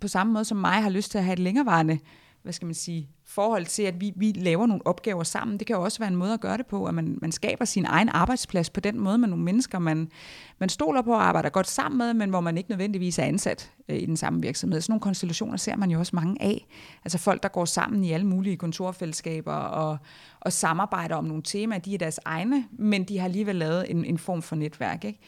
på 0.00 0.08
samme 0.08 0.32
måde 0.32 0.44
som 0.44 0.58
mig 0.58 0.82
har 0.82 0.90
lyst 0.90 1.10
til 1.10 1.18
at 1.18 1.24
have 1.24 1.32
et 1.32 1.38
længerevarende 1.38 1.98
hvad 2.42 2.52
skal 2.52 2.66
man 2.66 2.74
sige, 2.74 3.08
forhold 3.28 3.66
til, 3.66 3.82
at 3.82 4.00
vi, 4.00 4.12
vi 4.16 4.32
laver 4.36 4.66
nogle 4.66 4.86
opgaver 4.86 5.22
sammen. 5.22 5.58
Det 5.58 5.66
kan 5.66 5.76
jo 5.76 5.82
også 5.82 5.98
være 5.98 6.08
en 6.08 6.16
måde 6.16 6.32
at 6.32 6.40
gøre 6.40 6.56
det 6.56 6.66
på, 6.66 6.84
at 6.84 6.94
man, 6.94 7.18
man 7.22 7.32
skaber 7.32 7.64
sin 7.64 7.84
egen 7.84 8.08
arbejdsplads 8.08 8.70
på 8.70 8.80
den 8.80 9.00
måde 9.00 9.18
med 9.18 9.28
nogle 9.28 9.44
mennesker, 9.44 9.78
man, 9.78 10.10
man 10.58 10.68
stoler 10.68 11.02
på 11.02 11.12
og 11.12 11.22
arbejder 11.22 11.48
godt 11.48 11.68
sammen 11.68 11.98
med, 11.98 12.14
men 12.14 12.30
hvor 12.30 12.40
man 12.40 12.58
ikke 12.58 12.70
nødvendigvis 12.70 13.18
er 13.18 13.22
ansat 13.22 13.72
øh, 13.88 13.96
i 13.96 14.06
den 14.06 14.16
samme 14.16 14.42
virksomhed. 14.42 14.80
Sådan 14.80 14.92
nogle 14.92 15.00
konstellationer 15.00 15.56
ser 15.56 15.76
man 15.76 15.90
jo 15.90 15.98
også 15.98 16.16
mange 16.16 16.42
af. 16.42 16.66
Altså 17.04 17.18
folk, 17.18 17.42
der 17.42 17.48
går 17.48 17.64
sammen 17.64 18.04
i 18.04 18.12
alle 18.12 18.26
mulige 18.26 18.56
kontorfællesskaber 18.56 19.54
og, 19.54 19.98
og 20.40 20.52
samarbejder 20.52 21.14
om 21.14 21.24
nogle 21.24 21.42
temaer, 21.42 21.78
de 21.78 21.94
er 21.94 21.98
deres 21.98 22.20
egne, 22.24 22.64
men 22.70 23.04
de 23.04 23.18
har 23.18 23.24
alligevel 23.24 23.56
lavet 23.56 23.90
en, 23.90 24.04
en 24.04 24.18
form 24.18 24.42
for 24.42 24.56
netværk. 24.56 25.04
Ikke? 25.04 25.20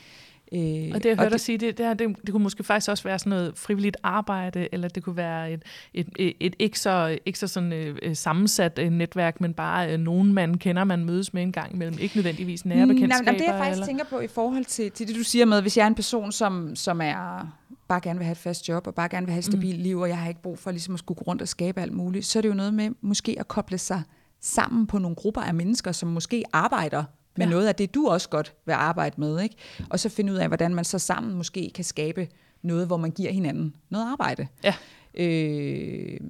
Øh, 0.52 0.90
og 0.94 1.02
det 1.02 1.04
jeg 1.04 1.16
hørte 1.16 1.30
dig 1.30 1.40
sige, 1.40 1.58
det, 1.58 1.78
det, 1.78 1.86
her, 1.86 1.94
det, 1.94 2.16
det 2.26 2.32
kunne 2.32 2.42
måske 2.42 2.64
faktisk 2.64 2.90
også 2.90 3.04
være 3.04 3.18
sådan 3.18 3.30
noget 3.30 3.52
frivilligt 3.56 3.96
arbejde, 4.02 4.68
eller 4.72 4.88
det 4.88 5.02
kunne 5.02 5.16
være 5.16 5.52
et, 5.52 5.62
et, 5.94 6.08
et, 6.18 6.34
et 6.40 6.54
ikke 6.58 6.80
så, 6.80 7.18
ikke 7.26 7.38
så 7.38 7.46
sådan, 7.46 7.72
øh, 7.72 8.16
sammensat 8.16 8.78
øh, 8.78 8.90
netværk, 8.90 9.40
men 9.40 9.54
bare 9.54 9.92
øh, 9.92 9.98
nogen, 9.98 10.32
man 10.32 10.58
kender, 10.58 10.84
man 10.84 11.04
mødes 11.04 11.34
med 11.34 11.42
en 11.42 11.52
gang 11.52 11.74
imellem. 11.74 11.98
Ikke 12.00 12.16
nødvendigvis 12.16 12.64
nære 12.64 12.86
bekendtskaber. 12.86 13.30
Nej, 13.30 13.38
det 13.38 13.46
jeg 13.46 13.54
faktisk 13.54 13.72
eller? 13.72 13.86
tænker 13.86 14.04
på 14.04 14.20
i 14.20 14.26
forhold 14.26 14.64
til, 14.64 14.90
til 14.90 15.08
det, 15.08 15.16
du 15.16 15.22
siger 15.22 15.44
med, 15.44 15.62
hvis 15.62 15.76
jeg 15.76 15.82
er 15.82 15.86
en 15.86 15.94
person, 15.94 16.32
som, 16.32 16.76
som 16.76 17.00
er 17.00 17.46
bare 17.88 18.00
gerne 18.00 18.18
vil 18.18 18.24
have 18.24 18.32
et 18.32 18.38
fast 18.38 18.68
job, 18.68 18.86
og 18.86 18.94
bare 18.94 19.08
gerne 19.08 19.26
vil 19.26 19.32
have 19.32 19.38
et 19.38 19.44
stabilt 19.44 19.76
mm. 19.76 19.82
liv, 19.82 19.98
og 19.98 20.08
jeg 20.08 20.18
har 20.18 20.28
ikke 20.28 20.42
brug 20.42 20.58
for 20.58 20.70
ligesom 20.70 20.94
at 20.94 20.98
skulle 20.98 21.18
gå 21.18 21.24
rundt 21.26 21.42
og 21.42 21.48
skabe 21.48 21.80
alt 21.80 21.92
muligt, 21.92 22.26
så 22.26 22.38
er 22.38 22.40
det 22.40 22.48
jo 22.48 22.54
noget 22.54 22.74
med 22.74 22.90
måske 23.00 23.36
at 23.38 23.48
koble 23.48 23.78
sig 23.78 24.02
sammen 24.40 24.86
på 24.86 24.98
nogle 24.98 25.16
grupper 25.16 25.40
af 25.40 25.54
mennesker, 25.54 25.92
som 25.92 26.08
måske 26.08 26.44
arbejder 26.52 27.04
med 27.40 27.46
ja. 27.46 27.50
noget 27.50 27.66
af 27.68 27.74
det, 27.74 27.94
du 27.94 28.08
også 28.08 28.28
godt 28.28 28.54
vil 28.66 28.72
arbejde 28.72 29.20
med. 29.20 29.40
Ikke? 29.40 29.56
Og 29.90 30.00
så 30.00 30.08
finde 30.08 30.32
ud 30.32 30.38
af, 30.38 30.48
hvordan 30.48 30.74
man 30.74 30.84
så 30.84 30.98
sammen 30.98 31.34
måske 31.34 31.70
kan 31.74 31.84
skabe 31.84 32.28
noget, 32.62 32.86
hvor 32.86 32.96
man 32.96 33.10
giver 33.10 33.32
hinanden 33.32 33.74
noget 33.90 34.12
arbejde. 34.12 34.46
Ja. 34.64 34.74
Øh, 35.14 36.20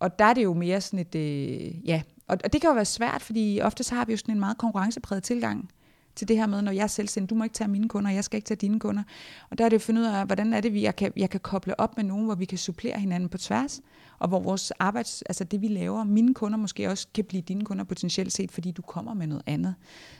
og 0.00 0.18
der 0.18 0.24
er 0.24 0.34
det 0.34 0.44
jo 0.44 0.54
mere 0.54 0.80
sådan 0.80 0.98
et, 0.98 1.14
øh, 1.14 1.88
ja, 1.88 2.02
og, 2.28 2.38
og 2.44 2.52
det 2.52 2.60
kan 2.60 2.68
jo 2.68 2.74
være 2.74 2.84
svært, 2.84 3.22
fordi 3.22 3.60
ofte 3.62 3.84
så 3.84 3.94
har 3.94 4.04
vi 4.04 4.12
jo 4.12 4.16
sådan 4.16 4.34
en 4.34 4.40
meget 4.40 4.58
konkurrencepræget 4.58 5.22
tilgang 5.22 5.70
til 6.14 6.28
det 6.28 6.36
her 6.36 6.46
med, 6.46 6.62
når 6.62 6.72
jeg 6.72 6.82
er 6.82 6.86
selvstændig, 6.86 7.30
du 7.30 7.34
må 7.34 7.44
ikke 7.44 7.54
tage 7.54 7.68
mine 7.68 7.88
kunder, 7.88 8.10
jeg 8.10 8.24
skal 8.24 8.36
ikke 8.36 8.46
tage 8.46 8.58
dine 8.58 8.80
kunder. 8.80 9.02
Og 9.50 9.58
der 9.58 9.64
er 9.64 9.68
det 9.68 9.74
jo 9.74 9.78
fundet 9.78 10.02
ud 10.02 10.06
af, 10.06 10.26
hvordan 10.26 10.52
er 10.52 10.60
det, 10.60 10.82
jeg 10.82 10.96
kan, 10.96 11.12
jeg 11.16 11.30
kan 11.30 11.40
koble 11.40 11.80
op 11.80 11.96
med 11.96 12.04
nogen, 12.04 12.24
hvor 12.24 12.34
vi 12.34 12.44
kan 12.44 12.58
supplere 12.58 13.00
hinanden 13.00 13.28
på 13.28 13.38
tværs, 13.38 13.80
og 14.18 14.28
hvor 14.28 14.40
vores 14.40 14.70
arbejds, 14.70 15.22
altså 15.22 15.44
det 15.44 15.62
vi 15.62 15.68
laver, 15.68 16.04
mine 16.04 16.34
kunder 16.34 16.58
måske 16.58 16.88
også 16.88 17.06
kan 17.14 17.24
blive 17.24 17.40
dine 17.40 17.64
kunder 17.64 17.84
potentielt 17.84 18.32
set, 18.32 18.52
fordi 18.52 18.70
du 18.70 18.82
kommer 18.82 19.14
med 19.14 19.26
noget 19.26 19.42
andet. 19.46 19.74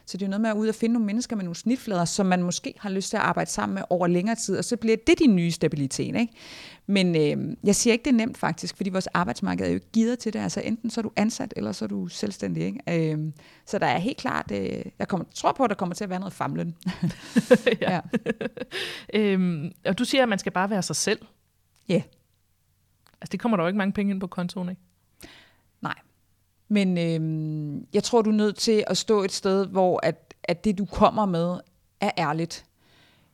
Så 0.07 0.17
det 0.17 0.23
er 0.23 0.27
jo 0.27 0.31
noget 0.31 0.41
med 0.41 0.51
at 0.51 0.57
ud 0.57 0.69
og 0.69 0.75
finde 0.75 0.93
nogle 0.93 1.07
mennesker 1.07 1.37
med 1.37 1.45
nogle 1.45 1.57
snitflader, 1.57 2.05
som 2.05 2.27
man 2.27 2.43
måske 2.43 2.75
har 2.79 2.91
lyst 2.91 3.11
til 3.11 3.17
at 3.17 3.23
arbejde 3.23 3.51
sammen 3.51 3.75
med 3.75 3.83
over 3.91 4.07
længere 4.07 4.37
tid, 4.37 4.59
og 4.59 4.65
så 4.65 4.77
bliver 4.77 4.97
det 5.07 5.19
din 5.19 5.37
nye 5.37 5.51
stabilitet. 5.51 6.17
Ikke? 6.17 6.33
Men 6.93 7.17
øh, 7.17 7.57
jeg 7.65 7.77
siger 7.77 7.93
ikke, 7.93 8.05
det 8.05 8.11
er 8.11 8.17
nemt 8.17 8.39
faktisk, 8.39 8.77
fordi 8.77 8.91
vores 8.91 9.07
arbejdsmarked 9.07 9.65
er 9.65 9.69
jo 9.69 9.75
ikke 9.75 9.91
givet 9.93 10.19
til 10.19 10.33
det. 10.33 10.39
Altså 10.39 10.61
enten 10.61 10.91
så 10.91 11.01
er 11.01 11.03
du 11.03 11.13
ansat, 11.17 11.55
eller 11.57 11.73
så 11.73 11.85
er 11.85 11.89
du 11.89 12.09
selvstændig. 12.09 12.65
Ikke? 12.65 13.13
Øh, 13.13 13.33
så 13.67 13.79
der 13.79 13.87
er 13.87 13.99
helt 13.99 14.17
klart, 14.17 14.51
øh, 14.53 14.85
jeg 14.99 15.09
kommer, 15.09 15.25
tror 15.35 15.53
på, 15.53 15.65
at 15.65 15.71
der 15.71 15.77
kommer 15.77 15.95
til 15.95 16.05
at 16.05 16.11
være 16.11 16.19
noget 16.19 16.33
famlen. 16.33 16.77
ja. 17.81 17.93
ja. 17.95 18.01
øhm, 19.15 19.73
og 19.87 19.99
du 19.99 20.05
siger, 20.05 20.23
at 20.23 20.29
man 20.29 20.39
skal 20.39 20.53
bare 20.53 20.71
være 20.71 20.83
sig 20.83 20.97
selv. 20.97 21.19
Ja. 21.89 21.95
Yeah. 21.95 22.03
Altså 23.21 23.33
det 23.33 23.41
kommer 23.41 23.57
der 23.57 23.65
jo 23.65 23.69
ikke 23.69 23.79
mange 23.79 23.93
penge 23.93 24.13
ind 24.13 24.21
på 24.21 24.27
kontoen, 24.27 24.69
ikke? 24.69 24.83
Nej. 25.81 25.99
Men 26.69 26.99
øh, 26.99 27.83
jeg 27.95 28.05
tror, 28.05 28.23
du 28.23 28.31
er 28.31 28.35
nødt 28.35 28.57
til 28.57 28.85
at 28.87 28.97
stå 28.97 29.23
et 29.23 29.33
sted, 29.33 29.67
hvor 29.67 30.01
at, 30.03 30.35
at 30.45 30.65
det, 30.65 30.79
du 30.79 30.85
kommer 30.85 31.27
med, 31.27 31.57
er 32.01 32.11
ærligt. 32.19 32.65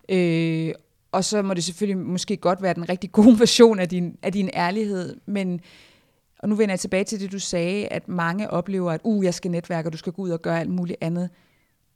Øh, 0.09 0.75
og 1.13 1.25
så 1.25 1.43
må 1.43 1.55
det 1.55 1.65
selvfølgelig 1.65 2.07
måske 2.07 2.37
godt 2.37 2.63
være 2.63 2.75
den 2.75 2.89
rigtig 2.89 3.13
gode 3.13 3.39
version 3.45 3.79
af 3.79 3.89
din, 3.89 4.17
af 4.23 4.33
din 4.33 4.51
ærlighed, 4.55 5.17
men 5.27 5.61
og 6.39 6.49
nu 6.49 6.55
vender 6.55 6.73
jeg 6.73 6.81
tilbage 6.81 7.05
til 7.05 7.21
det, 7.21 7.33
du 7.33 7.39
sagde, 7.39 7.89
at 7.89 8.09
mange 8.09 8.51
oplever, 8.51 8.93
at 8.93 9.01
uh, 9.05 9.25
jeg 9.25 9.35
skal 9.35 9.51
netværke, 9.51 9.89
og 9.89 9.93
du 9.93 9.99
skal 9.99 10.13
gå 10.13 10.23
ud 10.23 10.31
og 10.31 10.43
gøre 10.43 10.61
alt 10.61 10.71
muligt 10.71 10.99
andet. 11.01 11.31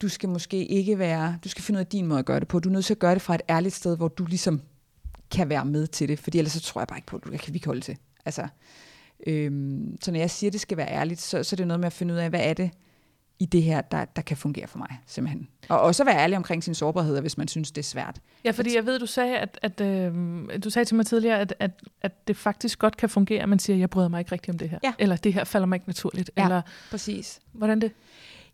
Du 0.03 0.09
skal 0.09 0.29
måske 0.29 0.67
ikke 0.67 0.99
være, 0.99 1.39
du 1.45 1.49
skal 1.49 1.63
finde 1.65 1.79
ud 1.79 1.81
af 1.81 1.87
din 1.87 2.07
måde 2.07 2.19
at 2.19 2.25
gøre 2.25 2.41
det 2.41 2.49
på. 2.49 2.59
Du 2.59 2.69
er 2.69 2.73
nødt 2.73 2.85
til 2.85 2.95
at 2.95 2.99
gøre 2.99 3.15
det 3.15 3.23
fra 3.23 3.35
et 3.35 3.43
ærligt 3.49 3.75
sted, 3.75 3.97
hvor 3.97 4.09
du 4.09 4.25
ligesom 4.25 4.61
kan 5.31 5.49
være 5.49 5.65
med 5.65 5.87
til 5.87 6.09
det, 6.09 6.19
fordi 6.19 6.39
ellers 6.39 6.53
så 6.53 6.61
tror 6.61 6.81
jeg 6.81 6.89
bare 6.89 6.99
ikke 6.99 7.07
på, 7.07 7.17
at 7.17 7.25
du 7.25 7.31
kan 7.31 7.55
vi 7.55 7.59
kan 7.59 7.69
holde 7.69 7.81
til. 7.81 7.97
Altså, 8.25 8.49
øhm, 9.27 9.97
så 10.01 10.13
når 10.13 10.19
jeg 10.19 10.31
siger, 10.31 10.49
at 10.49 10.53
det 10.53 10.61
skal 10.61 10.77
være 10.77 10.89
ærligt, 10.89 11.21
så, 11.21 11.43
så 11.43 11.55
er 11.55 11.57
det 11.57 11.67
noget 11.67 11.81
med 11.81 11.87
at 11.87 11.93
finde 11.93 12.15
ud 12.15 12.19
af, 12.19 12.29
hvad 12.29 12.41
er 12.43 12.55
det 12.55 12.71
i 13.43 13.45
det 13.45 13.63
her, 13.63 13.81
der, 13.81 14.05
der 14.05 14.23
kan 14.23 14.37
fungere 14.37 14.67
for 14.67 14.79
mig, 14.79 15.01
simpelthen. 15.07 15.49
Og 15.69 15.81
også 15.81 16.05
være 16.05 16.17
ærlig 16.17 16.37
omkring 16.37 16.65
sin 16.65 16.75
sårbarhed, 16.75 17.21
hvis 17.21 17.39
man 17.39 17.49
synes, 17.49 17.71
det 17.71 17.83
er 17.83 17.87
svært. 17.87 18.21
Ja, 18.45 18.51
fordi 18.51 18.77
jeg 18.77 18.87
ved, 18.87 18.99
du 18.99 19.07
sagde, 19.07 19.39
at, 19.39 19.59
at 19.63 19.81
øh, 19.81 20.13
du 20.65 20.71
sagde 20.71 20.85
til 20.85 20.97
mig 20.97 21.07
tidligere, 21.07 21.39
at, 21.39 21.55
at, 21.59 21.71
at 22.03 22.29
det 22.29 22.37
faktisk 22.37 22.79
godt 22.79 22.97
kan 22.97 23.09
fungere, 23.09 23.43
at 23.43 23.49
man 23.49 23.59
siger, 23.59 23.77
jeg 23.77 23.91
bryder 23.91 24.09
mig 24.09 24.19
ikke 24.19 24.33
rigtig 24.33 24.51
om 24.51 24.59
det 24.59 24.71
her. 24.71 24.79
Ja. 24.85 24.93
Eller 24.99 25.17
det 25.17 25.35
her 25.35 25.45
falder 25.45 25.67
mig 25.67 25.77
ikke 25.77 25.89
naturligt. 25.89 26.31
Ja, 26.37 26.45
eller, 26.45 26.63
præcis. 26.91 27.41
Hvordan 27.53 27.81
det? 27.81 27.93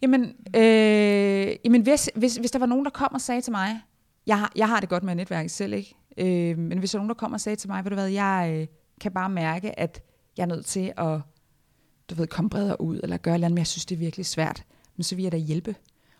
Jamen, 0.02 0.34
øh, 0.56 1.56
jamen 1.64 1.82
hvis, 1.82 2.10
hvis, 2.14 2.36
hvis 2.36 2.50
der 2.50 2.58
var 2.58 2.66
nogen, 2.66 2.84
der 2.84 2.90
kom 2.90 3.14
og 3.14 3.20
sagde 3.20 3.40
til 3.40 3.52
mig, 3.52 3.80
jeg 4.26 4.38
har, 4.38 4.52
jeg 4.56 4.68
har 4.68 4.80
det 4.80 4.88
godt 4.88 5.02
med 5.02 5.14
netværket 5.14 5.50
selv, 5.50 5.72
ikke? 5.72 5.94
Øh, 6.18 6.58
men 6.58 6.78
hvis 6.78 6.90
der 6.90 6.98
er 6.98 7.00
nogen, 7.00 7.08
der 7.08 7.14
kommer 7.14 7.36
og 7.36 7.40
sagde 7.40 7.56
til 7.56 7.70
mig, 7.70 7.84
ved 7.84 7.90
du 7.90 7.94
hvad, 7.94 8.08
jeg 8.08 8.54
øh, 8.54 8.66
kan 9.00 9.12
bare 9.12 9.28
mærke, 9.28 9.78
at 9.78 10.02
jeg 10.36 10.42
er 10.42 10.46
nødt 10.46 10.66
til 10.66 10.92
at 10.96 11.20
du 12.10 12.14
ved, 12.14 12.26
komme 12.26 12.50
bredere 12.50 12.80
ud, 12.80 13.00
eller 13.02 13.16
gøre 13.16 13.38
noget, 13.38 13.50
men 13.50 13.58
jeg 13.58 13.66
synes, 13.66 13.86
det 13.86 13.94
er 13.94 13.98
virkelig 13.98 14.26
svært, 14.26 14.64
så 15.04 15.16
vil 15.16 15.22
jeg 15.22 15.32
da 15.32 15.36
hjælpe. 15.36 15.74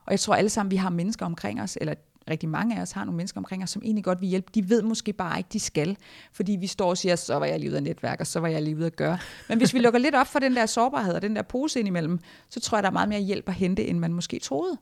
Og 0.06 0.12
jeg 0.12 0.20
tror 0.20 0.34
alle 0.34 0.50
sammen, 0.50 0.70
vi 0.70 0.76
har 0.76 0.90
mennesker 0.90 1.26
omkring 1.26 1.62
os, 1.62 1.78
eller 1.80 1.94
rigtig 2.30 2.48
mange 2.48 2.78
af 2.78 2.82
os 2.82 2.92
har 2.92 3.04
nogle 3.04 3.16
mennesker 3.16 3.40
omkring 3.40 3.62
os, 3.62 3.70
som 3.70 3.82
egentlig 3.84 4.04
godt 4.04 4.20
vil 4.20 4.28
hjælpe. 4.28 4.50
De 4.54 4.68
ved 4.68 4.82
måske 4.82 5.12
bare 5.12 5.38
ikke, 5.38 5.48
de 5.52 5.60
skal, 5.60 5.96
fordi 6.32 6.56
vi 6.60 6.66
står 6.66 6.90
og 6.90 6.98
siger, 6.98 7.16
så 7.16 7.38
var 7.38 7.46
jeg 7.46 7.60
lige 7.60 7.70
ude 7.70 7.76
af 7.76 7.82
netværk, 7.82 8.20
og 8.20 8.26
så 8.26 8.40
var 8.40 8.48
jeg 8.48 8.62
lige 8.62 8.76
ude 8.76 8.86
at 8.86 8.96
gøre. 8.96 9.18
Men 9.48 9.58
hvis 9.58 9.74
vi 9.74 9.78
lukker 9.78 9.98
lidt 9.98 10.14
op 10.14 10.26
for 10.26 10.38
den 10.38 10.56
der 10.56 10.66
sårbarhed 10.66 11.14
og 11.14 11.22
den 11.22 11.36
der 11.36 11.42
pose 11.42 11.80
indimellem, 11.80 12.18
så 12.50 12.60
tror 12.60 12.78
jeg, 12.78 12.82
der 12.82 12.88
er 12.88 12.92
meget 12.92 13.08
mere 13.08 13.20
hjælp 13.20 13.48
at 13.48 13.54
hente, 13.54 13.86
end 13.86 13.98
man 13.98 14.12
måske 14.12 14.38
troede. 14.38 14.78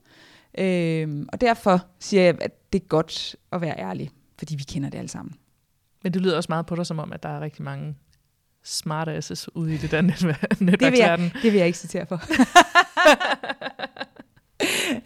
Øhm, 0.59 1.29
og 1.33 1.41
derfor 1.41 1.87
siger 2.01 2.23
jeg, 2.23 2.37
at 2.41 2.73
det 2.73 2.83
er 2.83 2.87
godt 2.87 3.37
at 3.53 3.61
være 3.61 3.79
ærlig 3.79 4.11
fordi 4.39 4.57
vi 4.57 4.63
kender 4.63 4.91
det 4.91 4.99
alle 4.99 5.09
sammen. 5.09 5.35
Men 6.03 6.15
det 6.15 6.23
lyder 6.23 6.37
også 6.37 6.47
meget 6.49 6.67
på 6.67 6.77
dig 6.77 6.87
som 6.87 6.99
om, 6.99 7.13
at 7.13 7.23
der 7.23 7.29
er 7.29 7.41
rigtig 7.41 7.63
mange 7.63 7.97
smart 8.65 9.09
asses 9.09 9.57
ude 9.57 9.75
i 9.75 9.77
det 9.77 9.91
der 9.91 10.01
netværk, 10.11 10.59
det, 10.59 10.93
vil 10.93 10.99
jeg, 10.99 11.31
det 11.43 11.53
vil 11.53 11.55
jeg 11.55 11.67
ikke 11.67 11.79
citere 11.79 12.07
for. 12.07 12.21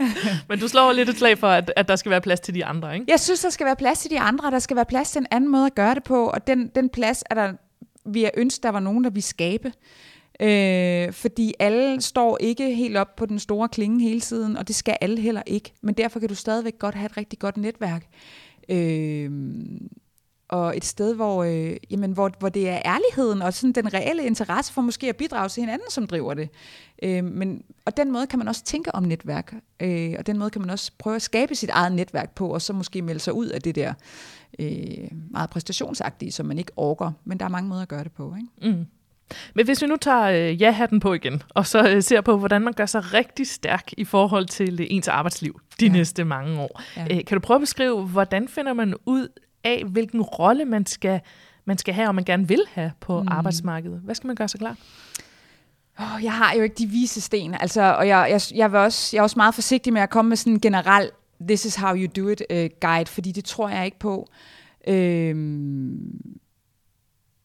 Men 0.49 0.59
du 0.59 0.69
slår 0.69 0.93
lidt 0.93 1.09
et 1.09 1.17
slag 1.17 1.39
for, 1.39 1.47
at, 1.47 1.73
at 1.77 1.89
der 1.89 1.97
skal 1.97 2.11
være 2.11 2.21
plads 2.21 2.41
til 2.41 2.55
de 2.55 2.65
andre, 2.65 2.95
ikke? 2.95 3.07
Jeg 3.09 3.21
synes, 3.21 3.41
der 3.41 3.51
skal 3.51 3.67
være 3.67 3.77
plads 3.77 3.99
til 3.99 4.11
de 4.11 4.21
andre, 4.21 4.51
der 4.51 4.59
skal 4.59 4.77
være 4.77 4.85
plads 4.85 5.11
til 5.11 5.19
en 5.19 5.27
anden 5.31 5.51
måde 5.51 5.67
at 5.67 5.75
gøre 5.75 5.95
det 5.95 6.05
på, 6.05 6.27
og 6.27 6.47
den, 6.47 6.71
den 6.75 6.89
plads 6.89 7.25
er 7.31 7.35
der, 7.35 7.53
vi 8.05 8.23
har 8.23 8.31
ønsket, 8.37 8.63
der 8.63 8.69
var 8.69 8.81
nogen, 8.81 9.05
der 9.05 9.11
vi 9.11 9.21
skabe. 9.21 9.73
Øh, 10.43 11.13
fordi 11.13 11.55
alle 11.59 12.01
står 12.01 12.39
ikke 12.41 12.75
helt 12.75 12.97
op 12.97 13.17
på 13.17 13.27
den 13.27 13.39
store 13.39 13.69
klinge 13.69 14.01
hele 14.01 14.21
tiden, 14.21 14.57
og 14.57 14.69
det 14.69 14.77
skal 14.77 14.97
alle 15.01 15.21
heller 15.21 15.43
ikke. 15.47 15.73
Men 15.83 15.95
derfor 15.95 16.21
kan 16.21 16.29
du 16.29 16.35
stadigvæk 16.35 16.79
godt 16.79 16.95
have 16.95 17.07
et 17.07 17.17
rigtig 17.17 17.39
godt 17.39 17.57
netværk. 17.57 18.07
Øh, 18.69 19.31
og 20.51 20.77
et 20.77 20.85
sted, 20.85 21.15
hvor, 21.15 21.45
øh, 21.45 21.77
jamen, 21.91 22.13
hvor, 22.13 22.31
hvor 22.39 22.49
det 22.49 22.69
er 22.69 22.83
ærligheden 22.85 23.43
og 23.43 23.55
sådan 23.55 23.73
den 23.73 23.95
reelle 23.95 24.25
interesse 24.25 24.73
for 24.73 24.81
måske 24.81 25.09
at 25.09 25.17
bidrage 25.17 25.49
til 25.49 25.61
hinanden, 25.61 25.91
som 25.91 26.07
driver 26.07 26.35
det. 26.35 26.49
Øh, 27.03 27.25
men, 27.25 27.63
og 27.85 27.97
den 27.97 28.13
måde 28.13 28.27
kan 28.27 28.39
man 28.39 28.49
også 28.49 28.65
tænke 28.65 28.95
om 28.95 29.03
netværk, 29.03 29.55
øh, 29.81 30.15
og 30.19 30.27
den 30.27 30.39
måde 30.39 30.51
kan 30.51 30.61
man 30.61 30.71
også 30.71 30.93
prøve 30.99 31.17
at 31.17 31.23
skabe 31.23 31.55
sit 31.55 31.71
eget 31.71 31.93
netværk 31.93 32.35
på, 32.35 32.49
og 32.49 32.63
så 32.63 32.73
måske 32.73 33.03
melde 33.03 33.21
sig 33.21 33.33
ud 33.33 33.47
af 33.47 33.63
det 33.63 33.75
der 33.75 33.93
øh, 34.59 35.09
meget 35.31 35.51
præstationsagtige, 35.51 36.33
som 36.33 36.47
man 36.47 36.59
ikke 36.59 36.73
orker. 36.77 37.13
Men 37.25 37.39
der 37.39 37.45
er 37.45 37.49
mange 37.49 37.69
måder 37.69 37.83
at 37.83 37.89
gøre 37.89 38.05
det 38.05 38.13
på. 38.13 38.35
Ikke? 38.37 38.77
Mm. 38.77 38.87
Men 39.55 39.65
hvis 39.65 39.83
vi 39.83 39.87
nu 39.87 39.97
tager 39.97 40.23
øh, 40.23 40.63
ja-hatten 40.63 41.01
på 41.01 41.13
igen, 41.13 41.43
og 41.49 41.67
så 41.67 41.89
øh, 41.89 42.03
ser 42.03 42.21
på, 42.21 42.37
hvordan 42.37 42.63
man 42.63 42.73
gør 42.73 42.87
sig 42.87 43.15
rigtig 43.15 43.47
stærk 43.47 43.91
i 43.97 44.05
forhold 44.05 44.47
til 44.47 44.81
øh, 44.81 44.87
ens 44.91 45.09
arbejdsliv 45.09 45.61
de 45.81 45.87
ja. 45.87 45.93
næste 45.93 46.25
mange 46.25 46.61
år. 46.61 46.83
Ja. 46.97 47.03
Øh, 47.11 47.25
kan 47.25 47.37
du 47.37 47.41
prøve 47.41 47.57
at 47.57 47.61
beskrive, 47.61 48.07
hvordan 48.07 48.49
finder 48.49 48.73
man 48.73 48.95
ud 49.07 49.29
af, 49.65 49.85
hvilken 49.87 50.23
rolle 50.23 50.65
man 50.65 50.87
skal, 50.87 51.21
man 51.65 51.79
skal 51.79 51.95
have, 51.95 52.09
og 52.09 52.15
man 52.15 52.25
gerne 52.25 52.49
vil 52.49 52.63
have 52.73 52.93
på 53.01 53.23
mm. 53.23 53.29
arbejdsmarkedet? 53.31 54.01
Hvad 54.01 54.15
skal 54.15 54.27
man 54.27 54.37
gøre 54.37 54.49
sig 54.49 54.61
klar? 54.61 54.77
Oh, 55.99 56.25
jeg 56.25 56.33
har 56.33 56.55
jo 56.55 56.63
ikke 56.63 56.75
de 56.79 56.87
vise 56.87 57.21
sten, 57.21 57.55
altså, 57.55 57.83
og 57.83 58.09
jeg, 58.09 58.27
jeg, 58.31 58.41
jeg, 58.55 58.73
vil 58.73 58.81
også, 58.81 59.17
jeg 59.17 59.19
er 59.19 59.23
også 59.23 59.39
meget 59.39 59.55
forsigtig 59.55 59.93
med 59.93 60.01
at 60.01 60.11
komme 60.11 60.29
med 60.29 60.37
sådan 60.37 60.53
en 60.53 60.61
generel 60.61 61.11
this 61.41 61.65
is 61.65 61.75
how 61.75 61.95
you 61.95 62.07
do 62.07 62.29
it 62.29 62.43
uh, 62.51 62.81
guide, 62.81 63.11
fordi 63.11 63.33
det 63.33 63.45
tror 63.45 63.69
jeg 63.69 63.85
ikke 63.85 63.99
på. 63.99 64.29
Øhm, 64.89 66.21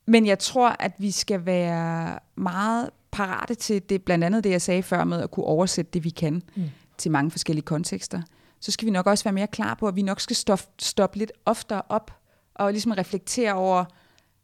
men 0.07 0.25
jeg 0.25 0.39
tror, 0.39 0.75
at 0.79 0.91
vi 0.97 1.11
skal 1.11 1.45
være 1.45 2.19
meget 2.35 2.89
parate 3.11 3.55
til 3.55 3.89
det, 3.89 4.03
blandt 4.03 4.23
andet 4.23 4.43
det, 4.43 4.49
jeg 4.49 4.61
sagde 4.61 4.83
før 4.83 5.03
med 5.03 5.21
at 5.21 5.31
kunne 5.31 5.45
oversætte 5.45 5.91
det, 5.91 6.03
vi 6.03 6.09
kan 6.09 6.43
mm. 6.55 6.63
til 6.97 7.11
mange 7.11 7.31
forskellige 7.31 7.65
kontekster. 7.65 8.21
Så 8.65 8.71
skal 8.71 8.85
vi 8.85 8.91
nok 8.91 9.07
også 9.07 9.23
være 9.23 9.33
mere 9.33 9.47
klar 9.47 9.73
på, 9.73 9.87
at 9.87 9.95
vi 9.95 10.01
nok 10.01 10.19
skal 10.19 10.35
stoppe, 10.35 10.65
stoppe 10.79 11.17
lidt 11.17 11.31
oftere 11.45 11.81
op 11.89 12.11
og 12.55 12.71
ligesom 12.71 12.91
reflektere 12.91 13.53
over, 13.53 13.85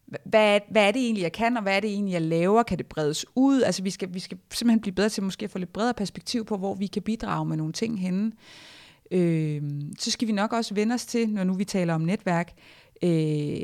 hvad, 0.06 0.60
hvad 0.72 0.88
er 0.88 0.92
det 0.92 1.02
egentlig, 1.02 1.22
jeg 1.22 1.32
kan, 1.32 1.58
og 1.58 1.64
hvad 1.64 1.76
er 1.76 1.80
det 1.80 1.90
egentlig, 1.90 2.14
jeg 2.14 2.22
laver? 2.22 2.64
Kan 2.64 2.78
det 2.78 2.86
bredes 2.86 3.26
ud? 3.36 3.62
Altså, 3.62 3.84
vi 3.84 3.90
skal, 3.90 4.14
vi 4.14 4.20
skal 4.20 4.38
simpelthen 4.54 4.82
blive 4.82 4.94
bedre 4.94 5.10
til 5.10 5.24
måske 5.24 5.46
at 5.46 5.52
få 5.52 5.58
lidt 5.58 5.74
bredere 5.74 5.94
perspektiv 5.94 6.46
på, 6.46 6.58
hvor 6.58 6.76
vi 6.76 6.88
kan 6.88 7.02
bidrage 7.02 7.46
med 7.46 7.58
nogle 7.58 7.74
ting 7.74 8.00
henne. 8.00 8.32
Øh, 9.12 9.62
så 10.00 10.12
skal 10.12 10.28
vi 10.28 10.34
nok 10.34 10.54
også 10.54 10.74
vende 10.74 10.94
os 10.94 11.06
til, 11.06 11.30
når 11.30 11.44
nu 11.44 11.54
vi 11.54 11.66
taler 11.66 11.94
om 11.94 12.02
netværk, 12.02 12.54
øh, 13.04 13.62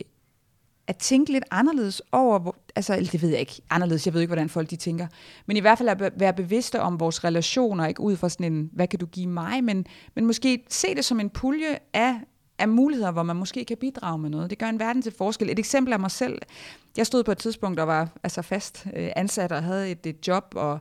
at 0.87 0.97
tænke 0.97 1.31
lidt 1.31 1.43
anderledes 1.51 2.01
over, 2.11 2.39
hvor, 2.39 2.55
altså 2.75 2.95
eller 2.95 3.11
det 3.11 3.21
ved 3.21 3.29
jeg 3.29 3.39
ikke, 3.39 3.61
anderledes, 3.69 4.05
jeg 4.05 4.13
ved 4.13 4.21
ikke, 4.21 4.29
hvordan 4.29 4.49
folk 4.49 4.69
de 4.69 4.75
tænker, 4.75 5.07
men 5.45 5.57
i 5.57 5.59
hvert 5.59 5.77
fald 5.77 5.89
at 5.89 6.19
være 6.19 6.33
bevidste 6.33 6.81
om 6.81 6.99
vores 6.99 7.23
relationer, 7.23 7.87
ikke 7.87 8.01
ud 8.01 8.15
fra 8.15 8.29
sådan 8.29 8.53
en, 8.53 8.69
hvad 8.73 8.87
kan 8.87 8.99
du 8.99 9.05
give 9.05 9.27
mig, 9.27 9.63
men, 9.63 9.85
men 10.15 10.25
måske 10.25 10.63
se 10.69 10.95
det 10.95 11.05
som 11.05 11.19
en 11.19 11.29
pulje 11.29 11.77
af, 11.93 12.15
af 12.59 12.67
muligheder, 12.67 13.11
hvor 13.11 13.23
man 13.23 13.35
måske 13.35 13.65
kan 13.65 13.77
bidrage 13.77 14.17
med 14.17 14.29
noget. 14.29 14.49
Det 14.49 14.57
gør 14.57 14.65
en 14.65 14.79
verden 14.79 15.01
til 15.01 15.13
forskel. 15.17 15.49
Et 15.49 15.59
eksempel 15.59 15.93
af 15.93 15.99
mig 15.99 16.11
selv, 16.11 16.39
jeg 16.97 17.05
stod 17.05 17.23
på 17.23 17.31
et 17.31 17.37
tidspunkt 17.37 17.79
og 17.79 17.87
var 17.87 18.09
altså 18.23 18.41
fast 18.41 18.87
øh, 18.95 19.09
ansat 19.15 19.51
og 19.51 19.63
havde 19.63 19.91
et, 19.91 20.05
et 20.05 20.27
job, 20.27 20.53
og 20.55 20.79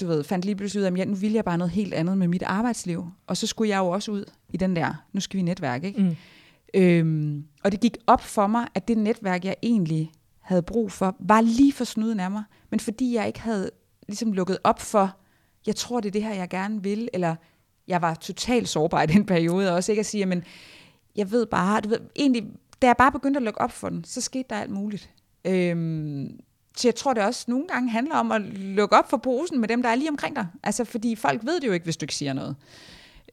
du 0.00 0.06
ved, 0.06 0.24
fandt 0.24 0.44
lige 0.44 0.56
pludselig 0.56 0.80
ud 0.80 0.84
af, 0.84 1.00
at 1.00 1.08
nu 1.08 1.14
ville 1.14 1.36
jeg 1.36 1.44
bare 1.44 1.58
noget 1.58 1.70
helt 1.70 1.94
andet 1.94 2.18
med 2.18 2.28
mit 2.28 2.42
arbejdsliv. 2.42 3.06
Og 3.26 3.36
så 3.36 3.46
skulle 3.46 3.68
jeg 3.68 3.78
jo 3.78 3.88
også 3.88 4.12
ud 4.12 4.24
i 4.52 4.56
den 4.56 4.76
der, 4.76 4.94
nu 5.12 5.20
skal 5.20 5.36
vi 5.36 5.42
netværke, 5.42 5.86
ikke? 5.86 6.02
Mm. 6.02 6.16
Øhm, 6.74 7.44
og 7.64 7.72
det 7.72 7.80
gik 7.80 7.96
op 8.06 8.20
for 8.20 8.46
mig, 8.46 8.66
at 8.74 8.88
det 8.88 8.98
netværk, 8.98 9.44
jeg 9.44 9.56
egentlig 9.62 10.12
havde 10.40 10.62
brug 10.62 10.92
for, 10.92 11.16
var 11.20 11.40
lige 11.40 11.72
for 11.72 11.84
snuden 11.84 12.20
af 12.20 12.30
mig. 12.30 12.42
Men 12.70 12.80
fordi 12.80 13.14
jeg 13.14 13.26
ikke 13.26 13.40
havde 13.40 13.70
ligesom 14.08 14.32
lukket 14.32 14.58
op 14.64 14.80
for, 14.80 15.16
jeg 15.66 15.76
tror, 15.76 16.00
det 16.00 16.08
er 16.08 16.12
det 16.12 16.22
her, 16.22 16.34
jeg 16.34 16.48
gerne 16.48 16.82
vil, 16.82 17.08
eller 17.12 17.36
jeg 17.88 18.02
var 18.02 18.14
totalt 18.14 18.68
sårbar 18.68 19.02
i 19.02 19.06
den 19.06 19.26
periode 19.26 19.74
også, 19.74 19.92
ikke 19.92 20.00
at 20.00 20.06
sige, 20.06 20.26
men 20.26 20.44
jeg 21.16 21.30
ved 21.30 21.46
bare, 21.46 21.80
du 21.80 21.88
ved, 21.88 22.00
egentlig, 22.16 22.50
da 22.82 22.86
jeg 22.86 22.96
bare 22.98 23.12
begyndte 23.12 23.38
at 23.38 23.44
lukke 23.44 23.60
op 23.60 23.72
for 23.72 23.88
den, 23.88 24.04
så 24.04 24.20
skete 24.20 24.44
der 24.50 24.56
alt 24.56 24.70
muligt. 24.70 25.10
Øhm, 25.44 26.40
så 26.76 26.88
jeg 26.88 26.94
tror, 26.94 27.14
det 27.14 27.22
også 27.22 27.44
nogle 27.48 27.66
gange 27.68 27.90
handler 27.90 28.16
om 28.16 28.32
at 28.32 28.42
lukke 28.58 28.96
op 28.96 29.10
for 29.10 29.16
posen 29.16 29.60
med 29.60 29.68
dem, 29.68 29.82
der 29.82 29.88
er 29.88 29.94
lige 29.94 30.10
omkring 30.10 30.36
dig. 30.36 30.46
Altså, 30.62 30.84
fordi 30.84 31.16
folk 31.16 31.44
ved 31.44 31.60
det 31.60 31.66
jo 31.66 31.72
ikke, 31.72 31.84
hvis 31.84 31.96
du 31.96 32.04
ikke 32.04 32.14
siger 32.14 32.32
noget. 32.32 32.56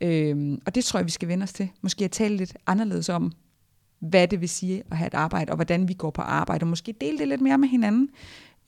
Øhm, 0.01 0.61
og 0.65 0.75
det 0.75 0.85
tror 0.85 0.99
jeg, 0.99 1.05
vi 1.05 1.11
skal 1.11 1.27
vende 1.27 1.43
os 1.43 1.53
til. 1.53 1.69
Måske 1.81 2.05
at 2.05 2.11
tale 2.11 2.37
lidt 2.37 2.53
anderledes 2.67 3.09
om, 3.09 3.31
hvad 3.99 4.27
det 4.27 4.41
vil 4.41 4.49
sige 4.49 4.83
at 4.91 4.97
have 4.97 5.07
et 5.07 5.13
arbejde, 5.13 5.49
og 5.51 5.55
hvordan 5.55 5.87
vi 5.87 5.93
går 5.93 6.09
på 6.11 6.21
arbejde, 6.21 6.63
og 6.63 6.67
måske 6.67 6.93
dele 7.01 7.17
det 7.17 7.27
lidt 7.27 7.41
mere 7.41 7.57
med 7.57 7.67
hinanden, 7.67 8.09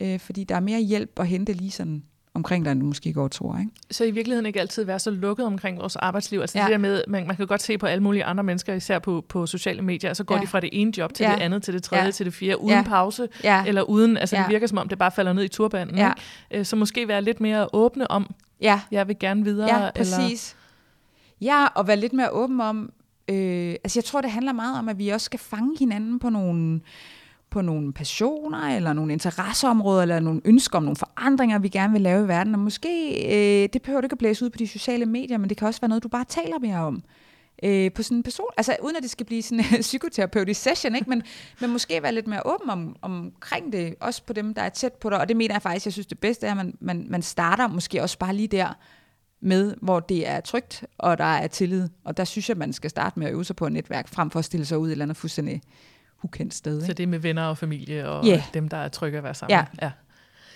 øh, 0.00 0.20
fordi 0.20 0.44
der 0.44 0.54
er 0.56 0.60
mere 0.60 0.80
hjælp 0.80 1.10
at 1.20 1.26
hente 1.26 1.52
lige 1.52 1.70
sådan 1.70 2.02
omkring 2.34 2.64
dig, 2.64 2.72
end 2.72 2.80
du 2.80 2.86
måske 2.86 3.12
går 3.12 3.28
tror. 3.28 3.58
Ikke? 3.58 3.70
Så 3.90 4.04
i 4.04 4.10
virkeligheden 4.10 4.46
ikke 4.46 4.60
altid 4.60 4.84
være 4.84 4.98
så 4.98 5.10
lukket 5.10 5.46
omkring 5.46 5.78
vores 5.78 5.96
arbejdsliv. 5.96 6.40
Altså 6.40 6.58
ja. 6.58 6.64
Det 6.64 6.72
der 6.72 6.78
med, 6.78 7.02
man, 7.08 7.26
man 7.26 7.36
kan 7.36 7.46
godt 7.46 7.62
se 7.62 7.78
på 7.78 7.86
alle 7.86 8.02
mulige 8.02 8.24
andre 8.24 8.44
mennesker, 8.44 8.74
især 8.74 8.98
på, 8.98 9.24
på 9.28 9.46
sociale 9.46 9.82
medier, 9.82 10.14
så 10.14 10.24
går 10.24 10.34
ja. 10.34 10.40
De 10.40 10.46
fra 10.46 10.60
det 10.60 10.70
ene 10.72 10.98
job 10.98 11.14
til 11.14 11.24
Ja. 11.24 11.32
det 11.32 11.40
andet, 11.40 11.62
til 11.62 11.74
det 11.74 11.82
tredje, 11.82 12.04
Ja. 12.04 12.10
til 12.10 12.26
det 12.26 12.34
fjerde, 12.34 12.60
uden 12.60 12.70
Ja. 12.76 12.82
pause, 12.82 13.28
Ja, 13.44 13.64
eller 13.66 13.82
uden, 13.82 14.16
altså 14.16 14.36
Ja. 14.36 14.42
det 14.42 14.50
virker 14.50 14.66
som 14.66 14.78
om, 14.78 14.88
det 14.88 14.98
bare 14.98 15.10
falder 15.10 15.32
ned 15.32 15.44
i 15.44 15.48
turbanen. 15.48 15.96
Ja. 15.96 16.12
Ikke? 16.50 16.60
Øh, 16.60 16.66
Så 16.66 16.76
måske 16.76 17.08
være 17.08 17.22
lidt 17.22 17.40
mere 17.40 17.68
åbne 17.72 18.10
om, 18.10 18.34
ja, 18.60 18.80
jeg 18.90 19.08
vil 19.08 19.18
gerne 19.18 19.44
videre. 19.44 19.78
ja 19.84 19.90
præcis. 19.96 20.56
Ja, 21.42 21.66
og 21.66 21.86
være 21.86 21.96
lidt 21.96 22.12
mere 22.12 22.30
åben 22.30 22.60
om, 22.60 22.92
øh, 23.28 23.74
altså 23.84 23.98
jeg 23.98 24.04
tror, 24.04 24.20
det 24.20 24.30
handler 24.30 24.52
meget 24.52 24.78
om, 24.78 24.88
at 24.88 24.98
vi 24.98 25.08
også 25.08 25.24
skal 25.24 25.40
fange 25.40 25.78
hinanden 25.78 26.18
på 26.18 26.30
nogle, 26.30 26.80
på 27.50 27.60
nogle 27.60 27.92
passioner, 27.92 28.58
eller 28.58 28.92
nogle 28.92 29.12
interesseområder, 29.12 30.02
eller 30.02 30.20
nogle 30.20 30.40
ønsker 30.44 30.76
om 30.76 30.82
nogle 30.82 30.96
forandringer, 30.96 31.58
vi 31.58 31.68
gerne 31.68 31.92
vil 31.92 32.02
lave 32.02 32.24
i 32.24 32.28
verden. 32.28 32.54
Og 32.54 32.60
måske, 32.60 33.14
øh, 33.26 33.68
det 33.72 33.82
behøver 33.82 34.00
du 34.00 34.04
ikke 34.04 34.14
at 34.14 34.18
blæse 34.18 34.44
ud 34.44 34.50
på 34.50 34.58
de 34.58 34.66
sociale 34.66 35.06
medier, 35.06 35.38
men 35.38 35.48
det 35.48 35.56
kan 35.56 35.68
også 35.68 35.80
være 35.80 35.88
noget, 35.88 36.02
du 36.02 36.08
bare 36.08 36.24
taler 36.24 36.58
mere 36.58 36.78
om. 36.78 37.02
Øh, 37.64 37.92
på 37.92 38.02
sådan 38.02 38.16
en 38.16 38.22
person, 38.22 38.46
altså 38.56 38.76
uden 38.82 38.96
at 38.96 39.02
det 39.02 39.10
skal 39.10 39.26
blive 39.26 39.42
sådan 39.42 39.64
en 39.72 39.80
psykoterapeutisk 39.90 40.62
session, 40.62 40.94
ikke? 40.94 41.10
Men, 41.10 41.22
men 41.60 41.70
måske 41.70 42.02
være 42.02 42.14
lidt 42.14 42.26
mere 42.26 42.46
åben 42.46 42.70
om, 42.70 42.96
omkring 43.02 43.72
det, 43.72 43.94
også 44.00 44.22
på 44.22 44.32
dem, 44.32 44.54
der 44.54 44.62
er 44.62 44.68
tæt 44.68 44.92
på 44.92 45.10
dig. 45.10 45.18
Og 45.20 45.28
det 45.28 45.36
mener 45.36 45.54
jeg 45.54 45.62
faktisk, 45.62 45.86
jeg 45.86 45.92
synes 45.92 46.06
det 46.06 46.18
bedste 46.18 46.46
er, 46.46 46.50
at 46.50 46.56
man, 46.56 46.76
man, 46.80 47.06
man 47.08 47.22
starter 47.22 47.68
måske 47.68 48.02
også 48.02 48.18
bare 48.18 48.34
lige 48.34 48.48
der, 48.48 48.74
med, 49.42 49.74
hvor 49.82 50.00
det 50.00 50.28
er 50.28 50.40
trygt, 50.40 50.84
og 50.98 51.18
der 51.18 51.24
er 51.24 51.46
tillid. 51.46 51.88
Og 52.04 52.16
der 52.16 52.24
synes 52.24 52.48
jeg, 52.48 52.56
man 52.56 52.72
skal 52.72 52.90
starte 52.90 53.18
med 53.18 53.26
at 53.26 53.32
øve 53.32 53.44
sig 53.44 53.56
på 53.56 53.66
et 53.66 53.72
netværk, 53.72 54.08
frem 54.08 54.30
for 54.30 54.38
at 54.38 54.44
stille 54.44 54.66
sig 54.66 54.78
ud 54.78 54.86
et 54.88 54.92
eller 54.92 55.04
andet 55.04 55.16
fuldstændig 55.16 55.62
ukendt 56.22 56.54
sted. 56.54 56.80
Så 56.80 56.84
Ikke? 56.86 56.94
det 56.96 57.02
er 57.02 57.06
med 57.06 57.18
venner 57.18 57.42
og 57.44 57.58
familie, 57.58 58.08
og 58.08 58.24
Ja. 58.26 58.42
dem, 58.54 58.68
der 58.68 58.76
er 58.76 58.88
trygge 58.88 59.18
at 59.18 59.24
være 59.24 59.34
sammen. 59.34 59.58
Ja. 59.58 59.64
ja. 59.86 59.90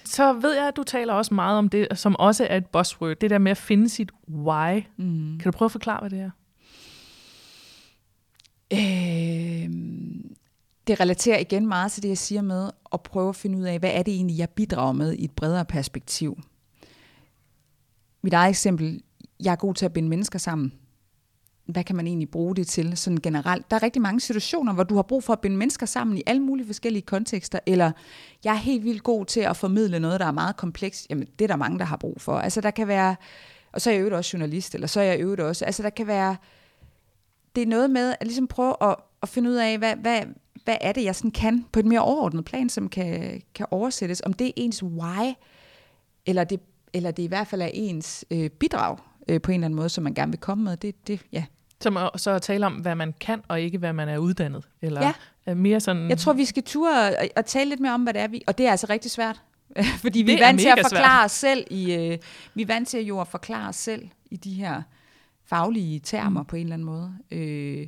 Så 0.05 0.33
ved 0.33 0.55
jeg, 0.55 0.69
at 0.69 0.77
du 0.77 0.83
taler 0.83 1.13
også 1.13 1.35
meget 1.35 1.59
om 1.59 1.69
det, 1.69 1.89
som 1.95 2.17
også 2.17 2.47
er 2.51 2.57
et 2.57 2.67
buzzword, 2.67 3.17
det 3.21 3.31
der 3.31 3.39
med 3.39 3.51
at 3.51 3.57
finde 3.57 3.89
sit 3.89 4.11
why. 4.29 4.83
Mm. 4.97 5.39
Kan 5.39 5.53
du 5.53 5.57
prøve 5.59 5.67
at 5.67 5.73
forklare, 5.73 6.01
hvad 6.01 6.11
det 6.11 6.21
er? 6.21 6.31
Øh, 8.73 9.71
det 10.87 11.01
relaterer 11.01 11.39
igen 11.39 11.67
meget 11.67 11.93
til 11.93 12.03
det, 12.03 12.09
jeg 12.09 12.19
siger 12.19 12.43
med 12.43 12.71
at 12.93 13.01
prøve 13.03 13.29
at 13.29 13.37
finde 13.37 13.59
ud 13.59 13.63
af, 13.63 13.79
hvad 13.79 13.91
er 13.95 14.03
det 14.03 14.15
egentlig, 14.15 14.39
jeg 14.39 14.51
bidrager 14.51 14.93
med 14.93 15.13
i 15.13 15.25
et 15.25 15.31
bredere 15.31 15.65
perspektiv. 15.65 16.39
Mit 18.23 18.33
eget 18.33 18.49
eksempel, 18.49 19.03
jeg 19.41 19.53
er 19.53 19.57
god 19.57 19.75
til 19.75 19.85
at 19.85 19.93
binde 19.93 20.09
mennesker 20.09 20.39
sammen. 20.39 20.73
Hvad 21.67 21.85
kan 21.85 21.97
man 21.97 22.07
egentlig 22.07 22.31
bruge 22.31 22.57
det 22.57 22.67
til 22.67 22.97
sådan 22.97 23.21
generelt? 23.23 23.71
Der 23.71 23.77
er 23.77 23.83
rigtig 23.83 24.03
mange 24.03 24.21
situationer, 24.21 24.73
hvor 24.73 24.83
du 24.83 24.95
har 24.95 25.03
brug 25.03 25.25
for 25.25 25.33
at 25.33 25.41
binde 25.41 25.57
mennesker 25.57 25.87
sammen 25.87 26.19
i 26.19 26.23
alle 26.27 26.43
mulige 26.43 26.67
forskellige 26.67 27.03
kontekster, 27.03 27.59
eller 27.67 27.93
jeg 28.45 28.53
er 28.53 28.59
helt 28.59 28.85
vildt 28.85 29.03
god 29.03 29.25
til 29.25 29.41
at 29.41 29.57
formidle 29.57 29.99
noget, 29.99 30.21
der 30.21 30.27
er 30.27 30.33
meget 30.33 30.57
komplekst. 30.57 31.07
Jamen, 31.11 31.29
det 31.39 31.45
er 31.45 31.49
der 31.49 31.57
mange, 31.57 31.79
der 31.79 31.85
har 31.85 31.97
brug 31.97 32.21
for. 32.21 32.39
Altså, 32.39 32.61
der 32.61 32.71
kan 32.71 32.89
være, 32.89 33.17
og 33.73 33.81
så 33.81 33.91
er 33.91 33.95
jeg 33.95 33.99
i 33.99 34.01
øvrigt 34.01 34.17
også 34.17 34.37
journalist, 34.37 34.75
eller 34.75 34.87
så 34.87 35.01
er 35.01 35.05
jeg 35.05 35.19
i 35.19 35.23
øvrigt 35.23 35.41
også, 35.41 35.65
altså 35.65 35.83
der 35.83 35.91
kan 35.91 36.07
være, 36.07 36.37
det 37.57 37.63
er 37.63 37.67
noget 37.67 37.91
med 37.91 38.15
at 38.21 38.27
ligesom 38.27 38.47
prøve 38.47 38.75
at, 38.81 38.97
at 39.23 39.29
finde 39.29 39.51
ud 39.51 39.55
af, 39.55 39.79
hvad, 39.79 39.97
hvad, 39.97 40.23
hvad 40.65 40.77
er 40.81 40.93
det, 40.93 41.05
jeg 41.05 41.17
sådan 41.17 41.31
kan 41.31 41.65
på 41.73 41.81
et 41.81 41.87
mere 41.87 42.01
overordnet 42.01 42.45
plan, 42.45 42.69
som 42.69 42.89
kan, 42.89 43.43
kan 43.55 43.67
oversættes. 43.71 44.23
Om 44.27 44.33
det 44.33 44.47
er 44.47 44.53
ens 44.57 44.83
why, 44.83 45.35
eller 46.27 46.45
det, 46.45 46.61
eller 46.97 47.11
det 47.11 47.23
i 47.23 47.27
hvert 47.27 47.47
fald 47.47 47.63
er 47.63 47.71
ens 47.73 48.25
øh, 48.31 48.51
bidrag 48.51 48.99
øh, 49.29 49.41
på 49.41 49.51
en 49.51 49.55
eller 49.55 49.65
anden 49.65 49.77
måde, 49.77 49.89
som 49.89 50.05
man 50.05 50.15
gerne 50.15 50.33
vil 50.33 50.41
komme 50.41 50.65
med. 50.65 50.77
Det, 50.77 51.07
det, 51.07 51.21
ja. 51.33 51.45
Som 51.81 51.97
at, 51.97 52.11
så 52.17 52.31
at 52.31 52.43
tale 52.43 52.67
om, 52.67 52.73
hvad 52.73 52.95
man 52.95 53.15
kan, 53.21 53.43
og 53.49 53.61
ikke 53.61 53.79
hvad 53.79 53.93
man 53.93 54.09
er 54.09 54.19
uddannet. 54.19 54.69
Eller 54.83 55.03
Ja. 55.03 55.13
er 55.47 55.55
mere 55.55 55.81
sådan... 55.81 56.09
Jeg 56.09 56.19
tror, 56.19 56.33
vi 56.33 56.45
skal 56.45 56.63
ture 56.63 57.17
og, 57.19 57.29
og 57.37 57.47
tale 57.47 57.69
lidt 57.69 57.81
mere 57.81 57.95
om, 57.95 58.03
hvad 58.03 58.15
det 58.15 58.23
er, 58.23 58.29
vi... 58.29 58.43
Og 58.47 58.59
det 58.59 58.67
er 58.67 58.71
altså 58.71 58.87
rigtig 58.91 59.11
svært. 59.11 59.43
Fordi 60.03 60.23
vi 60.23 60.33
Det 60.33 60.41
er 60.41 60.45
er 60.45 60.49
vant 60.49 60.61
til 60.61 60.69
at 60.69 60.79
forklare 60.83 61.25
os 61.25 61.33
selv 61.33 61.67
i... 61.71 61.95
Øh, 61.95 62.19
vi 62.55 62.63
er 62.63 62.67
vant 62.67 62.89
til 62.89 62.99
at 62.99 63.05
jo 63.05 63.21
at 63.21 63.29
forklare 63.29 63.69
os 63.69 63.77
selv 63.77 64.09
i 64.31 64.37
de 64.37 64.55
her 64.55 64.83
faglige 65.45 66.01
termer 66.01 66.41
mm. 66.43 66.47
på 66.47 66.57
en 66.57 66.63
eller 66.63 66.75
anden 66.75 66.87
måde. 66.87 67.13
Øh, 67.31 67.87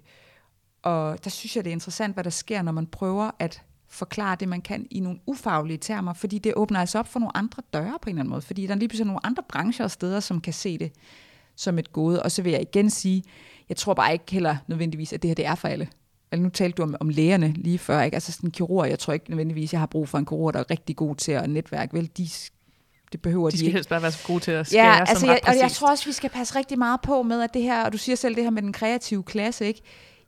og 0.82 1.24
der 1.24 1.30
synes 1.30 1.56
jeg, 1.56 1.64
det 1.64 1.70
er 1.70 1.74
interessant, 1.74 2.14
hvad 2.14 2.24
der 2.24 2.30
sker, 2.30 2.62
når 2.62 2.72
man 2.72 2.86
prøver 2.86 3.30
at 3.38 3.62
forklare 3.90 4.36
det, 4.40 4.48
man 4.48 4.62
kan 4.62 4.86
i 4.90 5.00
nogle 5.00 5.18
ufaglige 5.26 5.78
termer, 5.78 6.12
fordi 6.12 6.38
det 6.38 6.52
åbner 6.56 6.80
altså 6.80 6.98
op 6.98 7.08
for 7.08 7.20
nogle 7.20 7.36
andre 7.36 7.62
døre 7.72 7.98
på 8.02 8.10
en 8.10 8.14
eller 8.14 8.20
anden 8.20 8.30
måde, 8.30 8.42
fordi 8.42 8.66
der 8.66 8.74
er 8.74 8.78
lige 8.78 8.88
pludselig 8.88 9.06
nogle 9.06 9.26
andre 9.26 9.42
brancher 9.48 9.84
og 9.84 9.90
steder, 9.90 10.20
som 10.20 10.40
kan 10.40 10.52
se 10.52 10.78
det 10.78 10.92
som 11.56 11.78
et 11.78 11.92
gode. 11.92 12.22
Og 12.22 12.32
så 12.32 12.42
vil 12.42 12.52
jeg 12.52 12.60
igen 12.60 12.90
sige, 12.90 13.22
jeg 13.68 13.76
tror 13.76 13.94
bare 13.94 14.12
ikke 14.12 14.24
heller 14.30 14.56
nødvendigvis, 14.66 15.12
at 15.12 15.22
det 15.22 15.28
her 15.28 15.34
det 15.34 15.46
er 15.46 15.54
for 15.54 15.68
alle. 15.68 15.88
Eller 16.32 16.42
nu 16.42 16.48
talte 16.48 16.76
du 16.76 16.82
om, 16.82 16.96
om 17.00 17.08
lægerne 17.08 17.52
lige 17.56 17.78
før, 17.78 18.02
ikke? 18.02 18.14
Altså 18.14 18.32
sådan 18.32 18.46
en 18.46 18.50
kirurg, 18.50 18.88
jeg 18.88 18.98
tror 18.98 19.12
ikke 19.12 19.30
nødvendigvis, 19.30 19.72
jeg 19.72 19.80
har 19.80 19.86
brug 19.86 20.08
for 20.08 20.18
en 20.18 20.26
kirurg, 20.26 20.54
der 20.54 20.60
er 20.60 20.70
rigtig 20.70 20.96
god 20.96 21.16
til 21.16 21.32
at 21.32 21.50
netværke. 21.50 21.94
Vel, 21.94 22.10
de, 22.16 22.28
det 23.12 23.22
behøver 23.22 23.50
de 23.50 23.52
de, 23.52 23.58
skal 23.58 23.66
ikke. 23.66 23.76
helst 23.76 23.88
bare 23.88 24.02
være 24.02 24.12
så 24.12 24.26
gode 24.26 24.40
til 24.40 24.50
at 24.50 24.66
skære 24.66 24.86
Ja, 24.86 24.92
sådan 24.92 25.08
altså 25.08 25.26
ret 25.26 25.30
jeg, 25.30 25.40
og 25.46 25.56
jeg 25.56 25.70
tror 25.70 25.90
også, 25.90 26.04
vi 26.04 26.12
skal 26.12 26.30
passe 26.30 26.58
rigtig 26.58 26.78
meget 26.78 27.00
på 27.00 27.22
med, 27.22 27.42
at 27.42 27.54
det 27.54 27.62
her, 27.62 27.84
og 27.84 27.92
du 27.92 27.98
siger 27.98 28.16
selv 28.16 28.34
det 28.36 28.44
her 28.44 28.50
med 28.50 28.62
den 28.62 28.72
kreative 28.72 29.22
klasse, 29.22 29.66
ikke? 29.66 29.80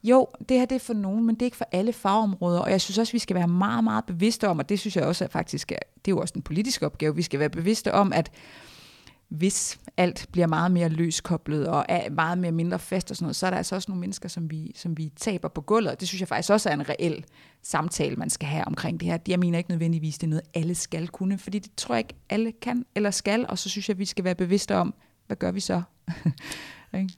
Jo, 0.03 0.29
det 0.49 0.59
her 0.59 0.65
det 0.65 0.75
er 0.75 0.81
for 0.81 0.95
nogen, 0.95 1.27
men 1.27 1.35
det 1.35 1.43
er 1.43 1.47
ikke 1.47 1.57
for 1.57 1.69
alle 1.73 1.93
fagområder, 1.93 2.61
og 2.61 2.71
jeg 2.71 2.81
synes 2.81 2.99
også, 2.99 3.13
vi 3.13 3.19
skal 3.19 3.37
være 3.37 3.49
meget, 3.49 3.85
meget 3.85 4.05
bevidste 4.05 4.49
om, 4.49 4.59
og 4.59 4.69
det 4.69 4.79
synes 4.81 4.97
jeg 4.97 5.05
også 5.05 5.25
at 5.25 5.31
faktisk, 5.31 5.73
er, 5.73 5.79
det 5.95 6.11
er 6.11 6.15
jo 6.15 6.19
også 6.19 6.35
en 6.37 6.43
politisk 6.43 6.83
opgave, 6.83 7.17
vi 7.17 7.23
skal 7.23 7.41
være 7.41 7.51
bevidste 7.51 7.95
om, 7.95 8.13
at 8.13 8.31
hvis 9.31 9.81
alt 9.97 10.27
bliver 10.33 10.47
meget 10.47 10.73
mere 10.73 10.89
løskoblet 10.89 11.67
og 11.67 11.87
er 11.89 12.11
meget 12.11 12.39
mere 12.39 12.53
mindre 12.53 12.79
fast 12.79 13.11
og 13.11 13.17
sådan 13.17 13.25
noget, 13.25 13.37
så 13.37 13.47
er 13.47 13.51
der 13.51 13.57
altså 13.57 13.75
også 13.75 13.91
nogle 13.91 14.01
mennesker, 14.01 14.29
som 14.29 14.51
vi, 14.51 14.73
som 14.77 14.99
vi 14.99 15.13
taber 15.17 15.49
på 15.49 15.61
gulvet. 15.61 15.91
Og 15.91 16.01
det 16.01 16.09
synes 16.09 16.21
jeg 16.21 16.29
faktisk 16.29 16.51
også 16.51 16.69
er 16.69 16.75
en 16.75 16.89
reel 16.89 17.25
samtale, 17.63 18.17
man 18.17 18.31
skal 18.31 18.49
have 18.49 18.65
omkring 18.65 19.01
det 19.01 19.09
her. 19.09 19.19
Jeg 19.29 19.39
mener 19.39 19.59
ikke 19.59 19.71
nødvendigvis, 19.71 20.19
det 20.19 20.27
er 20.27 20.31
noget, 20.31 20.43
alle 20.55 20.75
skal 20.75 21.09
kunne, 21.09 21.39
fordi 21.39 21.59
det 21.59 21.71
tror 21.77 21.95
jeg 21.95 22.01
ikke, 22.01 22.15
alle 22.31 22.53
kan 22.53 22.87
eller 22.95 23.11
skal, 23.11 23.47
og 23.49 23.59
så 23.59 23.69
synes 23.69 23.89
jeg, 23.89 23.99
vi 23.99 24.05
skal 24.05 24.25
være 24.25 24.35
bevidste 24.35 24.77
om, 24.77 24.95
hvad 25.27 25.37
gør 25.37 25.51
vi 25.51 25.61
så? 25.61 25.83
Ikke? 26.95 27.15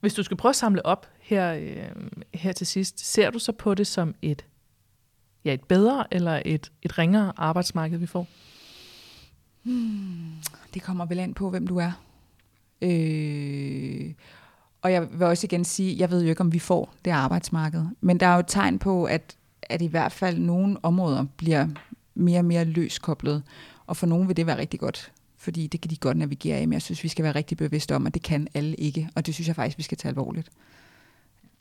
Hvis 0.00 0.14
du 0.14 0.22
skal 0.22 0.36
prøve 0.36 0.50
at 0.50 0.56
samle 0.56 0.86
op 0.86 1.13
her, 1.24 1.54
øh, 1.54 2.06
her 2.34 2.52
til 2.52 2.66
sidst, 2.66 3.12
ser 3.12 3.30
du 3.30 3.38
så 3.38 3.52
på 3.52 3.74
det 3.74 3.86
som 3.86 4.14
et, 4.22 4.44
ja, 5.44 5.54
et 5.54 5.64
bedre 5.64 6.06
eller 6.10 6.42
et, 6.44 6.72
et 6.82 6.98
ringere 6.98 7.32
arbejdsmarked, 7.36 7.98
vi 7.98 8.06
får? 8.06 8.26
Hmm, 9.62 10.32
det 10.74 10.82
kommer 10.82 11.06
vel 11.06 11.18
an 11.18 11.34
på, 11.34 11.50
hvem 11.50 11.66
du 11.66 11.76
er. 11.76 11.92
Øh, 12.82 14.12
og 14.82 14.92
jeg 14.92 15.08
vil 15.12 15.22
også 15.22 15.46
igen 15.46 15.64
sige, 15.64 15.96
jeg 15.98 16.10
ved 16.10 16.22
jo 16.22 16.28
ikke, 16.28 16.40
om 16.40 16.52
vi 16.52 16.58
får 16.58 16.94
det 17.04 17.10
arbejdsmarked. 17.10 17.84
Men 18.00 18.20
der 18.20 18.26
er 18.26 18.34
jo 18.34 18.40
et 18.40 18.46
tegn 18.48 18.78
på, 18.78 19.04
at, 19.04 19.36
at 19.62 19.82
i 19.82 19.86
hvert 19.86 20.12
fald 20.12 20.38
nogle 20.38 20.76
områder 20.82 21.24
bliver 21.36 21.68
mere 22.14 22.38
og 22.38 22.44
mere 22.44 22.64
løskoblet. 22.64 23.42
Og 23.86 23.96
for 23.96 24.06
nogen 24.06 24.28
vil 24.28 24.36
det 24.36 24.46
være 24.46 24.58
rigtig 24.58 24.80
godt, 24.80 25.12
fordi 25.36 25.66
det 25.66 25.80
kan 25.80 25.90
de 25.90 25.96
godt 25.96 26.16
navigere 26.16 26.62
i. 26.62 26.66
Men 26.66 26.72
jeg 26.72 26.82
synes, 26.82 27.04
vi 27.04 27.08
skal 27.08 27.22
være 27.22 27.34
rigtig 27.34 27.56
bevidste 27.56 27.96
om, 27.96 28.06
at 28.06 28.14
det 28.14 28.22
kan 28.22 28.48
alle 28.54 28.74
ikke. 28.74 29.08
Og 29.14 29.26
det 29.26 29.34
synes 29.34 29.48
jeg 29.48 29.56
faktisk, 29.56 29.78
vi 29.78 29.82
skal 29.82 29.98
tage 29.98 30.10
alvorligt. 30.10 30.50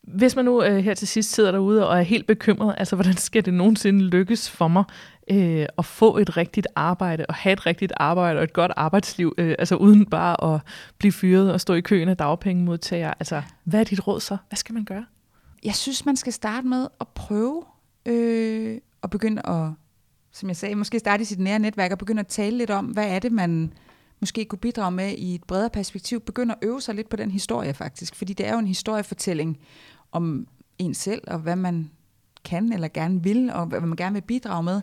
Hvis 0.08 0.36
man 0.36 0.46
nu 0.46 0.64
øh, 0.64 0.78
her 0.78 0.94
til 0.94 1.08
sidst 1.08 1.32
sidder 1.32 1.52
derude 1.52 1.90
og 1.90 1.98
er 1.98 2.02
helt 2.02 2.28
bekymret, 2.28 2.76
altså 2.78 2.96
hvordan 2.96 3.18
skal 3.18 3.46
det 3.46 3.54
nogensinde 3.54 4.04
lykkes 4.04 4.50
for 4.50 4.68
mig 4.68 4.84
øh, 5.32 5.66
at 5.78 5.86
få 5.86 6.18
et 6.18 6.38
rigtigt 6.38 6.68
arbejde, 6.76 7.26
og 7.26 7.36
have 7.36 7.54
et 7.54 7.66
rigtigt 7.66 7.94
arbejde 7.98 8.40
og 8.40 8.44
et 8.44 8.54
godt 8.54 8.72
arbejdsliv, 8.76 9.34
øh, 9.38 9.56
altså 9.60 9.76
uden 9.76 10.06
bare 10.06 10.56
at 10.56 10.62
blive 10.98 11.12
fyret 11.12 11.54
og 11.54 11.62
stå 11.62 11.74
i 11.74 11.82
køen 11.82 12.10
af 12.10 12.18
dagpengemodtagere. 12.18 13.14
Altså, 13.20 13.42
hvad 13.64 13.80
er 13.80 13.84
dit 13.84 14.08
råd 14.08 14.20
så? 14.20 14.38
Hvad 14.50 14.58
skal 14.58 14.74
man 14.74 14.86
gøre? 14.86 15.06
Jeg 15.64 15.76
synes, 15.76 16.06
man 16.06 16.16
skal 16.16 16.34
starte 16.34 16.68
med 16.68 16.88
at 17.02 17.08
prøve 17.08 17.64
øh, 18.06 18.78
og 19.02 19.10
begynde 19.10 19.42
at, 19.46 19.70
som 20.32 20.50
jeg 20.50 20.56
sagde, 20.56 20.76
måske 20.76 21.00
starte 21.00 21.22
i 21.22 21.26
sit 21.26 21.40
nære 21.40 21.60
netværk 21.60 21.92
og 21.92 21.98
begynde 21.98 22.20
at 22.20 22.28
tale 22.28 22.58
lidt 22.58 22.70
om, 22.70 22.86
hvad 22.86 23.08
er 23.08 23.20
det, 23.20 23.32
man 23.32 23.74
måske 24.20 24.46
kunne 24.46 24.60
bidrage 24.60 24.92
med 24.92 25.12
i 25.18 25.36
et 25.36 25.44
bredere 25.44 25.70
perspektiv. 25.70 26.20
Begynde 26.20 26.54
at 26.54 26.68
øve 26.68 26.82
sig 26.82 26.96
lidt 26.96 27.10
på 27.10 27.16
den 27.16 27.32
historie 27.32 27.74
faktisk, 27.74 28.16
fordi 28.16 28.34
det 28.34 28.48
er 28.48 28.54
jo 28.54 28.60
en 28.60 28.68
historiefortælling 28.68 29.58
om 30.14 30.48
en 30.80 30.94
selv 30.94 31.22
og 31.28 31.40
hvad 31.40 31.56
man 31.56 31.92
kan 32.44 32.74
eller 32.74 32.88
gerne 32.88 33.24
vil, 33.24 33.50
og 33.54 33.66
hvad 33.66 33.82
man 33.82 33.96
gerne 33.96 34.14
vil 34.14 34.22
bidrage 34.22 34.64
med. 34.64 34.82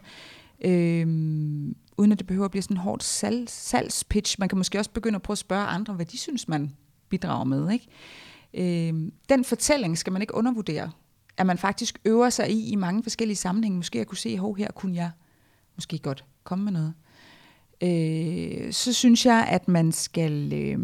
Øhm, 0.64 1.77
uden 1.97 2.12
at 2.12 2.19
det 2.19 2.27
behøver 2.27 2.45
at 2.45 2.51
blive 2.51 2.62
sådan 2.62 2.77
en 2.77 2.81
hårdt 2.81 3.05
salg, 3.05 3.49
salgspitch. 3.49 4.37
Man 4.38 4.49
kan 4.49 4.59
måske 4.59 4.79
også 4.79 4.90
begynde 4.90 5.16
at 5.16 5.23
prøve 5.23 5.35
at 5.35 5.38
spørge 5.38 5.66
andre, 5.66 5.95
hvad 5.95 6.07
de 6.07 6.19
synes, 6.19 6.49
man 6.49 6.75
bidrager 7.09 7.45
med. 7.45 7.71
Ikke? 7.73 8.88
Øhm, 8.88 9.12
den 9.29 9.45
fortælling 9.45 9.99
skal 9.99 10.12
man 10.12 10.23
ikke 10.23 10.35
undervurdere. 10.35 10.90
At 11.37 11.47
man 11.47 11.59
faktisk 11.59 11.99
øver 12.05 12.31
sig 12.31 12.51
i 12.51 12.71
i 12.71 12.75
mange 12.75 13.03
forskellige 13.03 13.37
sammenhænge. 13.37 13.77
Måske 13.77 14.01
at 14.01 14.07
kunne 14.07 14.19
se, 14.19 14.38
hov, 14.38 14.57
her 14.57 14.71
kunne 14.71 14.97
jeg 14.97 15.11
måske 15.77 15.99
godt 15.99 16.25
komme 16.45 16.64
med 16.64 16.73
noget. 16.73 16.95
Øh, 17.83 18.73
så 18.73 18.93
synes 18.93 19.27
jeg, 19.27 19.47
at 19.51 19.69
man 19.69 19.93
skal... 19.93 20.53
Øh, 20.53 20.79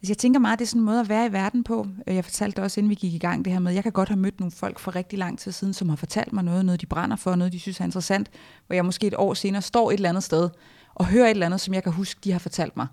altså 0.00 0.10
jeg 0.10 0.18
tænker 0.18 0.40
meget, 0.40 0.58
det 0.58 0.64
er 0.64 0.68
sådan 0.68 0.80
en 0.80 0.84
måde 0.84 1.00
at 1.00 1.08
være 1.08 1.26
i 1.26 1.32
verden 1.32 1.64
på. 1.64 1.86
Øh, 2.06 2.14
jeg 2.14 2.24
fortalte 2.24 2.56
det 2.56 2.64
også, 2.64 2.80
inden 2.80 2.90
vi 2.90 2.94
gik 2.94 3.14
i 3.14 3.18
gang, 3.18 3.44
det 3.44 3.52
her 3.52 3.60
med, 3.60 3.72
jeg 3.72 3.82
kan 3.82 3.92
godt 3.92 4.08
have 4.08 4.18
mødt 4.18 4.40
nogle 4.40 4.50
folk 4.50 4.78
for 4.78 4.96
rigtig 4.96 5.18
lang 5.18 5.38
tid 5.38 5.52
siden, 5.52 5.74
som 5.74 5.88
har 5.88 5.96
fortalt 5.96 6.32
mig 6.32 6.44
noget, 6.44 6.64
noget 6.64 6.80
de 6.80 6.86
brænder 6.86 7.16
for, 7.16 7.34
noget 7.34 7.52
de 7.52 7.60
synes 7.60 7.80
er 7.80 7.84
interessant, 7.84 8.30
hvor 8.66 8.74
jeg 8.74 8.84
måske 8.84 9.06
et 9.06 9.14
år 9.14 9.34
senere 9.34 9.62
står 9.62 9.90
et 9.90 9.94
eller 9.94 10.08
andet 10.08 10.24
sted 10.24 10.48
og 10.94 11.06
hører 11.06 11.26
et 11.26 11.30
eller 11.30 11.46
andet, 11.46 11.60
som 11.60 11.74
jeg 11.74 11.82
kan 11.82 11.92
huske, 11.92 12.20
de 12.24 12.32
har 12.32 12.38
fortalt 12.38 12.76
mig. 12.76 12.86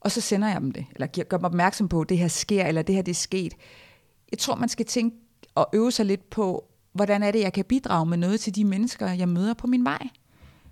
Og 0.00 0.10
så 0.10 0.20
sender 0.20 0.48
jeg 0.48 0.60
dem 0.60 0.72
det, 0.72 0.86
eller 0.94 1.24
gør 1.24 1.36
dem 1.36 1.44
opmærksom 1.44 1.88
på, 1.88 2.00
at 2.00 2.08
det 2.08 2.18
her 2.18 2.28
sker, 2.28 2.64
eller 2.64 2.82
det 2.82 2.94
her 2.94 3.02
det 3.02 3.12
er 3.12 3.16
sket. 3.16 3.54
jeg 4.30 4.38
tror, 4.38 4.54
man 4.54 4.68
skal 4.68 4.86
tænke 4.86 5.16
og 5.54 5.68
øve 5.72 5.92
sig 5.92 6.06
lidt 6.06 6.30
på, 6.30 6.64
hvordan 6.92 7.22
er 7.22 7.30
det, 7.30 7.40
jeg 7.40 7.52
kan 7.52 7.64
bidrage 7.64 8.06
med 8.06 8.18
noget 8.18 8.40
til 8.40 8.54
de 8.54 8.64
mennesker, 8.64 9.08
jeg 9.08 9.28
møder 9.28 9.54
på 9.54 9.66
min 9.66 9.84
vej. 9.84 10.08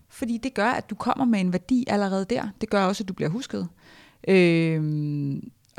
Fordi 0.08 0.38
det 0.38 0.54
gør, 0.54 0.70
at 0.70 0.90
du 0.90 0.94
kommer 0.94 1.24
med 1.24 1.40
en 1.40 1.52
værdi 1.52 1.84
allerede 1.88 2.24
der. 2.30 2.48
Det 2.60 2.70
gør 2.70 2.84
også, 2.84 3.04
at 3.04 3.08
du 3.08 3.14
bliver 3.14 3.28
husket. 3.28 3.68
Øh, 4.28 4.82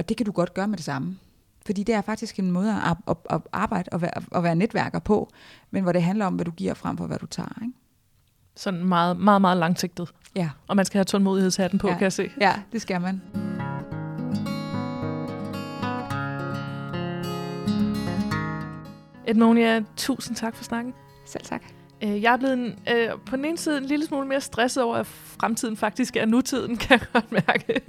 og 0.02 0.10
det 0.10 0.18
kan 0.18 0.26
du 0.26 0.32
godt 0.32 0.54
gøre 0.54 0.68
med 0.68 0.78
det 0.78 0.86
samme. 0.86 1.18
Fordi 1.66 1.84
det 1.84 1.96
er 1.96 2.02
faktisk 2.02 2.40
en 2.40 2.52
måde 2.52 2.72
at, 2.72 2.98
at, 3.08 3.18
at 3.30 3.42
arbejde 3.52 3.90
og 3.92 4.02
være, 4.02 4.12
at 4.36 4.44
være 4.44 4.56
netværker 4.56 5.00
på, 5.00 5.30
men 5.72 5.84
hvor 5.84 5.92
det 5.92 6.04
handler 6.04 6.26
om, 6.26 6.34
hvad 6.34 6.46
du 6.46 6.52
giver 6.52 6.74
frem 6.74 6.98
for, 6.98 7.08
hvad 7.08 7.18
du 7.18 7.26
tager. 7.26 7.60
Ikke? 7.62 7.74
Sådan 8.56 8.86
meget, 8.86 9.18
meget, 9.18 9.42
meget 9.42 9.58
langsigtet. 9.58 10.10
Ja. 10.36 10.50
Og 10.68 10.76
man 10.76 10.86
skal 10.86 10.98
have 10.98 11.06
tålmodighedshatten 11.06 11.80
på, 11.80 11.88
ja. 11.88 11.94
kan 11.94 12.04
jeg 12.04 12.14
se. 12.14 12.30
Ja, 12.42 12.54
det 12.72 12.82
skal 12.82 13.02
man. 13.02 13.22
Edmonia, 19.28 19.84
tusind 19.98 20.36
tak 20.36 20.56
for 20.56 20.64
snakken. 20.64 20.94
Selv 21.26 21.44
tak. 21.44 21.81
Øh, 22.04 22.22
jeg 22.22 22.34
er 22.34 22.38
blevet 22.38 22.54
en, 22.54 22.80
øh, 22.96 23.10
på 23.26 23.36
den 23.36 23.46
ene 23.46 23.58
side 23.58 23.78
en 23.78 23.86
lille 23.86 24.06
smule 24.06 24.28
mere 24.28 24.42
stresset 24.42 24.84
over, 24.84 24.96
at 24.96 25.06
fremtiden 25.06 25.78
faktisk 25.78 26.16
er 26.16 26.26
nutiden, 26.26 26.78
kan 26.88 27.00
jeg 27.00 27.08
godt 27.14 27.32
mærke. 27.32 27.82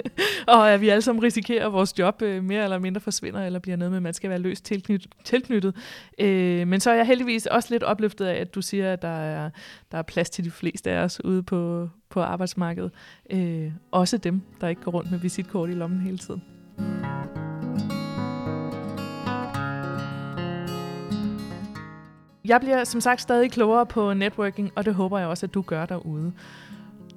og 0.47 0.73
at 0.73 0.81
vi 0.81 0.89
alle 0.89 1.03
sammen 1.03 1.23
risikerer, 1.23 1.67
at 1.67 1.73
vores 1.73 1.99
job 1.99 2.23
øh, 2.23 2.45
mere 2.45 2.65
eller 2.65 2.79
mindre 2.79 3.01
forsvinder, 3.01 3.47
eller 3.47 3.59
bliver 3.59 3.77
noget 3.77 3.91
med, 3.91 3.97
at 3.97 4.03
man 4.03 4.15
skal 4.15 4.31
være 4.31 4.39
løst 4.39 4.65
tilknyt, 4.65 5.07
tilknyttet. 5.25 5.77
Øh, 6.19 6.69
men 6.69 6.81
så 6.81 6.91
er 6.91 6.95
jeg 6.95 7.07
heldigvis 7.07 7.47
også 7.47 7.69
lidt 7.71 7.83
opløftet 7.83 8.25
af, 8.25 8.41
at 8.41 8.55
du 8.55 8.63
siger, 8.63 8.93
at 8.93 9.03
der 9.03 9.09
er, 9.09 9.51
der 9.93 9.99
er 9.99 10.03
plads 10.03 10.31
til 10.31 10.45
de 10.45 10.51
fleste 10.51 10.91
af 10.91 11.05
os 11.05 11.25
ude 11.25 11.43
på, 11.43 11.89
på 12.11 12.21
arbejdsmarkedet. 12.21 12.91
Øh, 13.31 13.73
også 13.91 14.17
dem, 14.17 14.43
der 14.61 14.69
ikke 14.69 14.83
går 14.83 14.91
rundt 14.91 15.11
med 15.11 15.19
visitkort 15.19 15.71
i 15.71 15.73
lommen 15.73 16.01
hele 16.01 16.19
tiden. 16.19 16.43
Jeg 22.45 22.61
bliver 22.61 22.85
som 22.85 23.01
sagt 23.01 23.21
stadig 23.21 23.51
klogere 23.51 23.87
på 23.87 24.15
networking, 24.15 24.73
og 24.75 24.85
det 24.85 24.95
håber 24.95 25.19
jeg 25.19 25.29
også, 25.29 25.47
at 25.47 25.55
du 25.55 25.63
gør 25.63 25.87
derude. 25.87 26.33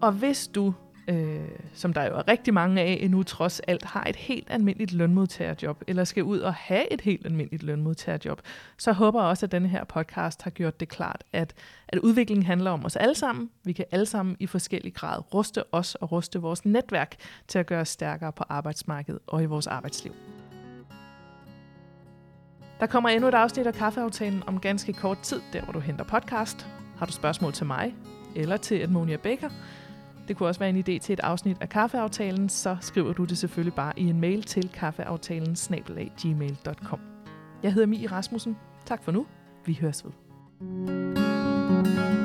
Og 0.01 0.11
hvis 0.11 0.47
du, 0.47 0.73
øh, 1.07 1.47
som 1.73 1.93
der 1.93 2.03
jo 2.03 2.15
er 2.15 2.27
rigtig 2.27 2.53
mange 2.53 2.81
af 2.81 2.97
endnu 3.01 3.23
trods 3.23 3.59
alt, 3.59 3.85
har 3.85 4.03
et 4.03 4.15
helt 4.15 4.47
almindeligt 4.49 4.93
lønmodtagerjob, 4.93 5.83
eller 5.87 6.03
skal 6.03 6.23
ud 6.23 6.39
og 6.39 6.53
have 6.53 6.93
et 6.93 7.01
helt 7.01 7.25
almindeligt 7.25 7.63
lønmodtagerjob, 7.63 8.41
så 8.77 8.91
håber 8.91 9.21
jeg 9.21 9.29
også, 9.29 9.45
at 9.45 9.51
denne 9.51 9.67
her 9.67 9.83
podcast 9.83 10.41
har 10.41 10.51
gjort 10.51 10.79
det 10.79 10.89
klart, 10.89 11.23
at, 11.33 11.53
at 11.87 11.99
udviklingen 11.99 12.45
handler 12.45 12.71
om 12.71 12.85
os 12.85 12.95
alle 12.95 13.15
sammen. 13.15 13.49
Vi 13.63 13.73
kan 13.73 13.85
alle 13.91 14.05
sammen 14.05 14.35
i 14.39 14.47
forskellig 14.47 14.93
grad 14.93 15.33
ruste 15.33 15.73
os 15.73 15.95
og 15.95 16.11
ruste 16.11 16.41
vores 16.41 16.65
netværk 16.65 17.15
til 17.47 17.59
at 17.59 17.65
gøre 17.65 17.81
os 17.81 17.89
stærkere 17.89 18.31
på 18.31 18.43
arbejdsmarkedet 18.49 19.19
og 19.27 19.43
i 19.43 19.45
vores 19.45 19.67
arbejdsliv. 19.67 20.13
Der 22.79 22.85
kommer 22.87 23.09
endnu 23.09 23.27
et 23.27 23.33
afsnit 23.33 23.67
af 23.67 23.73
Kaffeaftalen 23.73 24.43
om 24.47 24.59
ganske 24.59 24.93
kort 24.93 25.19
tid, 25.19 25.41
der 25.53 25.61
hvor 25.61 25.73
du 25.73 25.79
henter 25.79 26.05
podcast. 26.05 26.67
Har 26.97 27.05
du 27.05 27.11
spørgsmål 27.11 27.53
til 27.53 27.65
mig 27.65 27.95
eller 28.35 28.57
til 28.57 28.83
Edmonia 28.83 29.17
Baker? 29.17 29.49
Det 30.27 30.37
kunne 30.37 30.49
også 30.49 30.59
være 30.59 30.69
en 30.69 30.77
idé 30.77 30.99
til 30.99 31.13
et 31.13 31.19
afsnit 31.19 31.57
af 31.61 31.69
Kaffeaftalen, 31.69 32.49
så 32.49 32.77
skriver 32.81 33.13
du 33.13 33.23
det 33.23 33.37
selvfølgelig 33.37 33.73
bare 33.73 33.93
i 33.97 34.09
en 34.09 34.21
mail 34.21 34.43
til 34.43 34.69
kaffeaftalen 34.69 35.55
gmail.com. 36.21 36.99
Jeg 37.63 37.73
hedder 37.73 37.87
Mie 37.87 38.07
Rasmussen. 38.07 38.57
Tak 38.85 39.03
for 39.03 39.11
nu. 39.11 39.25
Vi 39.65 39.77
høres 39.81 40.05
ved. 40.05 40.11
thank 41.95 42.19
you 42.19 42.24